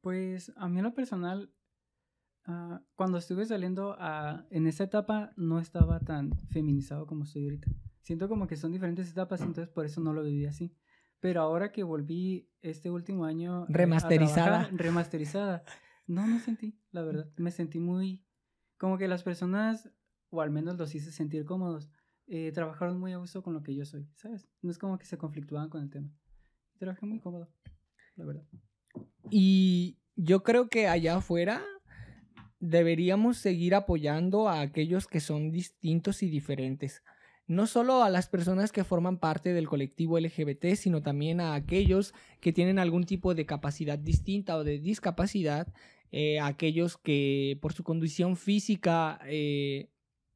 Pues 0.00 0.52
a 0.56 0.68
mí 0.68 0.78
en 0.78 0.84
lo 0.84 0.94
personal, 0.94 1.50
ah, 2.44 2.82
cuando 2.94 3.18
estuve 3.18 3.46
saliendo 3.46 3.96
a- 3.98 4.46
en 4.50 4.66
esa 4.66 4.84
etapa 4.84 5.32
no 5.36 5.58
estaba 5.58 6.00
tan 6.00 6.32
feminizado 6.50 7.06
como 7.06 7.24
estoy 7.24 7.44
ahorita. 7.44 7.70
Siento 8.02 8.28
como 8.28 8.46
que 8.46 8.56
son 8.56 8.72
diferentes 8.72 9.10
etapas, 9.10 9.40
entonces 9.40 9.68
por 9.68 9.86
eso 9.86 10.00
no 10.02 10.12
lo 10.12 10.22
viví 10.22 10.44
así. 10.46 10.74
Pero 11.24 11.40
ahora 11.40 11.72
que 11.72 11.84
volví 11.84 12.50
este 12.60 12.90
último 12.90 13.24
año 13.24 13.62
eh, 13.62 13.66
a 13.70 13.72
Remasterizada. 13.72 14.44
trabajar, 14.44 14.74
remasterizada, 14.74 15.64
no 16.06 16.26
me 16.26 16.38
sentí, 16.38 16.78
la 16.90 17.00
verdad. 17.00 17.32
Me 17.38 17.50
sentí 17.50 17.78
muy, 17.78 18.22
como 18.76 18.98
que 18.98 19.08
las 19.08 19.22
personas, 19.22 19.88
o 20.28 20.42
al 20.42 20.50
menos 20.50 20.76
los 20.76 20.94
hice 20.94 21.10
sentir 21.12 21.46
cómodos, 21.46 21.88
eh, 22.26 22.52
trabajaron 22.52 23.00
muy 23.00 23.14
a 23.14 23.16
gusto 23.16 23.42
con 23.42 23.54
lo 23.54 23.62
que 23.62 23.74
yo 23.74 23.86
soy, 23.86 24.06
¿sabes? 24.12 24.46
No 24.60 24.70
es 24.70 24.76
como 24.76 24.98
que 24.98 25.06
se 25.06 25.16
conflictuaban 25.16 25.70
con 25.70 25.82
el 25.82 25.88
tema. 25.88 26.14
Trabajé 26.76 27.06
muy 27.06 27.20
cómodo, 27.20 27.48
la 28.16 28.26
verdad. 28.26 28.44
Y 29.30 29.96
yo 30.16 30.42
creo 30.42 30.68
que 30.68 30.88
allá 30.88 31.16
afuera 31.16 31.64
deberíamos 32.58 33.38
seguir 33.38 33.74
apoyando 33.74 34.50
a 34.50 34.60
aquellos 34.60 35.06
que 35.06 35.20
son 35.20 35.52
distintos 35.52 36.22
y 36.22 36.28
diferentes. 36.28 37.02
No 37.46 37.66
solo 37.66 38.02
a 38.02 38.10
las 38.10 38.28
personas 38.28 38.72
que 38.72 38.84
forman 38.84 39.18
parte 39.18 39.52
del 39.52 39.68
colectivo 39.68 40.18
LGBT, 40.18 40.74
sino 40.76 41.02
también 41.02 41.40
a 41.40 41.54
aquellos 41.54 42.14
que 42.40 42.52
tienen 42.52 42.78
algún 42.78 43.04
tipo 43.04 43.34
de 43.34 43.44
capacidad 43.44 43.98
distinta 43.98 44.56
o 44.56 44.64
de 44.64 44.78
discapacidad, 44.78 45.72
eh, 46.10 46.40
aquellos 46.40 46.96
que 46.96 47.58
por 47.60 47.72
su 47.74 47.84
condición 47.84 48.36
física 48.36 49.20
eh, 49.26 49.90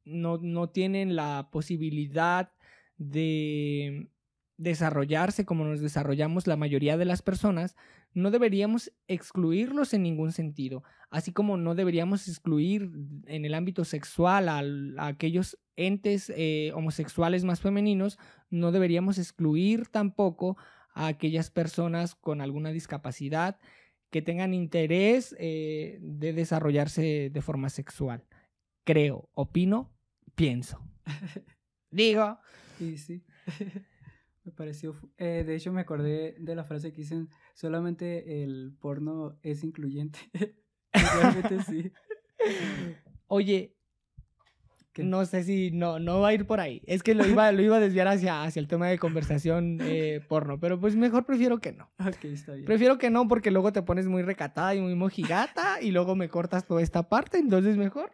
no, 0.05 0.37
no 0.37 0.69
tienen 0.69 1.15
la 1.15 1.49
posibilidad 1.51 2.51
de 2.97 4.09
desarrollarse 4.57 5.45
como 5.45 5.63
nos 5.63 5.79
desarrollamos 5.79 6.45
la 6.45 6.57
mayoría 6.57 6.97
de 6.97 7.05
las 7.05 7.21
personas, 7.21 7.75
no 8.13 8.31
deberíamos 8.31 8.91
excluirlos 9.07 9.93
en 9.93 10.03
ningún 10.03 10.31
sentido, 10.31 10.83
así 11.09 11.31
como 11.31 11.57
no 11.57 11.75
deberíamos 11.75 12.27
excluir 12.27 12.91
en 13.27 13.45
el 13.45 13.53
ámbito 13.53 13.85
sexual 13.85 14.49
al- 14.49 14.97
a, 14.99 15.07
aquellos 15.07 15.57
entes 15.75 16.31
eh, 16.35 16.71
homosexuales 16.75 17.43
más 17.45 17.61
femeninos, 17.61 18.17
no 18.49 18.71
deberíamos 18.71 19.17
excluir 19.17 19.87
tampoco 19.87 20.57
a 20.93 21.07
aquellas 21.07 21.49
personas 21.51 22.15
con 22.15 22.41
alguna 22.41 22.71
discapacidad 22.71 23.59
que 24.11 24.21
tengan 24.21 24.53
interés 24.53 25.35
eh, 25.39 25.99
de 26.01 26.33
desarrollarse 26.33 27.29
de 27.31 27.41
forma 27.41 27.69
sexual. 27.69 28.25
Creo, 28.85 29.29
opino, 29.33 29.91
pienso. 30.35 30.79
Digo, 31.91 32.39
Sí, 32.79 32.97
sí. 32.97 33.23
me 34.43 34.51
pareció. 34.51 34.95
eh, 35.17 35.43
de 35.45 35.55
hecho, 35.55 35.71
me 35.71 35.81
acordé 35.81 36.35
de 36.39 36.55
la 36.55 36.63
frase 36.63 36.91
que 36.91 37.01
dicen: 37.01 37.29
solamente 37.53 38.43
el 38.43 38.75
porno 38.79 39.37
es 39.43 39.63
incluyente. 39.63 40.19
Realmente 40.93 41.63
sí. 41.63 41.91
oye, 43.27 43.75
¿Qué? 44.91 45.03
No 45.03 45.23
sé 45.25 45.43
si 45.43 45.69
no, 45.69 45.99
no 45.99 46.19
va 46.19 46.29
a 46.29 46.33
ir 46.33 46.47
por 46.47 46.59
ahí. 46.59 46.81
Es 46.87 47.03
que 47.03 47.13
lo 47.13 47.25
iba, 47.27 47.51
lo 47.51 47.61
iba 47.61 47.77
a 47.77 47.79
desviar 47.79 48.07
hacia, 48.07 48.43
hacia 48.43 48.59
el 48.59 48.67
tema 48.67 48.87
de 48.87 48.97
conversación 48.97 49.77
eh, 49.81 50.19
porno, 50.27 50.59
pero 50.59 50.79
pues 50.79 50.95
mejor 50.95 51.25
prefiero 51.25 51.59
que 51.59 51.73
no. 51.73 51.91
Ok, 51.99 52.25
está 52.25 52.53
bien. 52.53 52.65
Prefiero 52.65 52.97
que 52.97 53.11
no 53.11 53.27
porque 53.27 53.51
luego 53.51 53.71
te 53.71 53.83
pones 53.83 54.07
muy 54.07 54.23
recatada 54.23 54.73
y 54.73 54.81
muy 54.81 54.95
mojigata 54.95 55.79
y 55.79 55.91
luego 55.91 56.15
me 56.15 56.27
cortas 56.27 56.65
toda 56.65 56.81
esta 56.81 57.07
parte, 57.07 57.37
entonces 57.37 57.77
mejor. 57.77 58.11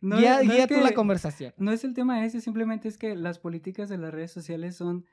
No, 0.00 0.16
guía 0.16 0.42
no 0.42 0.52
guía 0.52 0.64
es 0.64 0.68
tú 0.68 0.80
la 0.80 0.92
conversación. 0.94 1.52
No 1.58 1.70
es 1.72 1.84
el 1.84 1.94
tema 1.94 2.24
ese, 2.24 2.40
simplemente 2.40 2.88
es 2.88 2.98
que 2.98 3.14
las 3.14 3.38
políticas 3.38 3.88
de 3.88 3.98
las 3.98 4.12
redes 4.12 4.32
sociales 4.32 4.74
son 4.74 5.04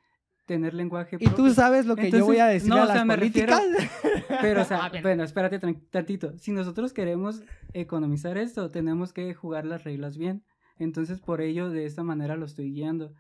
tener 0.48 0.74
lenguaje 0.74 1.18
Y 1.20 1.26
tú 1.28 1.36
propio. 1.36 1.54
sabes 1.54 1.86
lo 1.86 1.96
que 1.96 2.10
yo 2.10 2.26
voy 2.26 2.38
a 2.40 2.48
decir 2.48 2.70
no, 2.70 2.78
a 2.78 2.86
o 2.86 2.88
sea, 2.88 3.06
me 3.06 3.16
refiero- 3.16 3.54
políticas. 3.56 3.92
Pero, 4.42 4.62
o 4.62 4.66
sea, 4.66 4.78
A 4.86 4.90
ver. 4.90 5.04
bueno, 5.04 5.24
espérate 5.24 5.60
tantito. 5.92 6.34
Si 6.40 6.52
nosotros 6.52 6.94
queremos 6.94 7.44
economizar 7.74 8.38
esto, 8.40 8.72
tenemos 8.72 9.14
que 9.14 9.34
jugar 9.36 9.66
las 9.66 9.84
reglas 9.84 10.18
bien. 10.18 10.44
Entonces, 10.80 11.20
por 11.20 11.42
ello, 11.42 11.70
de 11.70 11.86
esta 11.86 12.02
manera 12.04 12.36
lo 12.36 12.46
estoy 12.46 12.72
guiando. 12.72 13.14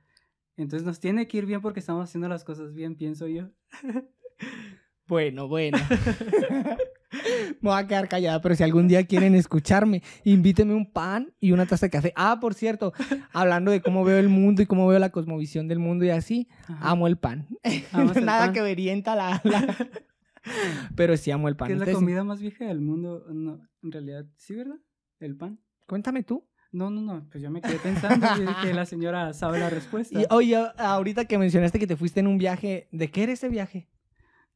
Entonces, 0.55 0.85
nos 0.87 0.99
tiene 0.99 1.27
que 1.27 1.37
ir 1.37 1.45
bien 1.45 1.61
porque 1.61 1.79
estamos 1.81 2.03
haciendo 2.05 2.27
las 2.29 2.43
cosas 2.43 2.73
bien, 2.73 2.95
pienso 2.95 3.27
yo. 3.27 3.49
Bueno, 5.07 5.47
bueno. 5.47 5.77
Me 7.61 7.69
voy 7.69 7.79
a 7.79 7.87
quedar 7.87 8.09
callada, 8.09 8.41
pero 8.41 8.53
si 8.55 8.63
algún 8.63 8.87
día 8.87 9.05
quieren 9.05 9.33
escucharme, 9.35 10.03
invíteme 10.23 10.73
un 10.73 10.91
pan 10.91 11.33
y 11.39 11.51
una 11.53 11.65
taza 11.65 11.85
de 11.85 11.89
café. 11.91 12.13
Ah, 12.15 12.37
por 12.41 12.53
cierto, 12.53 12.93
hablando 13.31 13.71
de 13.71 13.81
cómo 13.81 14.03
veo 14.03 14.17
el 14.17 14.29
mundo 14.29 14.61
y 14.61 14.65
cómo 14.65 14.87
veo 14.87 14.99
la 14.99 15.09
cosmovisión 15.11 15.67
del 15.67 15.79
mundo 15.79 16.03
y 16.05 16.09
así, 16.09 16.47
Ajá. 16.67 16.89
amo 16.91 17.07
el 17.07 17.17
pan. 17.17 17.47
El 17.63 17.83
Nada 18.25 18.45
pan. 18.45 18.53
que 18.53 18.61
verienta 18.61 19.15
la, 19.15 19.41
la- 19.45 19.75
Pero 20.95 21.15
sí 21.17 21.31
amo 21.31 21.47
el 21.47 21.55
pan. 21.55 21.67
Que 21.67 21.73
es 21.75 21.79
la 21.79 21.91
comida 21.93 22.23
más 22.23 22.41
vieja 22.41 22.65
del 22.65 22.81
mundo. 22.81 23.25
No, 23.33 23.59
en 23.83 23.91
realidad, 23.91 24.25
¿sí, 24.35 24.55
verdad? 24.55 24.77
El 25.19 25.35
pan. 25.35 25.59
Cuéntame 25.87 26.23
tú. 26.23 26.47
No, 26.71 26.89
no, 26.89 27.01
no. 27.01 27.27
Pues 27.31 27.41
yo 27.41 27.49
me 27.49 27.61
quedé 27.61 27.79
pensando 27.79 28.27
y 28.37 28.65
que 28.67 28.73
la 28.73 28.85
señora 28.85 29.33
sabe 29.33 29.59
la 29.59 29.69
respuesta. 29.69 30.19
Y 30.19 30.25
oye, 30.29 30.57
ahorita 30.77 31.25
que 31.25 31.37
mencionaste 31.37 31.79
que 31.79 31.87
te 31.87 31.95
fuiste 31.95 32.19
en 32.19 32.27
un 32.27 32.37
viaje, 32.37 32.87
¿de 32.91 33.09
qué 33.09 33.23
era 33.23 33.31
ese 33.31 33.47
viaje? 33.49 33.87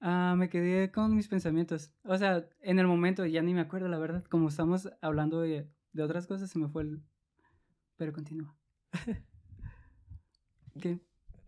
Ah, 0.01 0.33
me 0.35 0.49
quedé 0.49 0.91
con 0.91 1.15
mis 1.15 1.27
pensamientos. 1.27 1.91
O 2.03 2.17
sea, 2.17 2.43
en 2.61 2.79
el 2.79 2.87
momento 2.87 3.25
ya 3.25 3.41
ni 3.43 3.53
me 3.53 3.61
acuerdo, 3.61 3.87
la 3.87 3.99
verdad. 3.99 4.23
Como 4.25 4.49
estamos 4.49 4.89
hablando 5.01 5.41
de, 5.41 5.69
de 5.93 6.03
otras 6.03 6.25
cosas, 6.27 6.49
se 6.49 6.57
me 6.59 6.67
fue 6.67 6.83
el. 6.83 7.01
Pero 7.97 8.11
continúa. 8.11 8.55
¿Qué? 10.81 10.99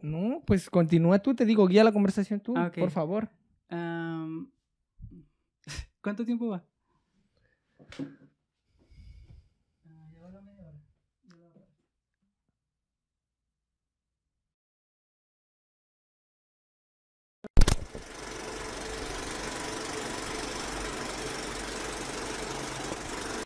No, 0.01 0.43
pues 0.45 0.69
continúa 0.69 1.19
tú, 1.19 1.33
te 1.33 1.45
digo, 1.45 1.65
guía 1.67 1.83
la 1.83 1.91
conversación 1.93 2.39
tú, 2.41 2.53
Ah, 2.57 2.67
ok. 2.67 2.77
por 2.77 2.91
favor. 2.91 3.29
Am, 3.69 4.51
¿Cuánto 6.01 6.25
tiempo 6.25 6.47
va? 6.49 6.63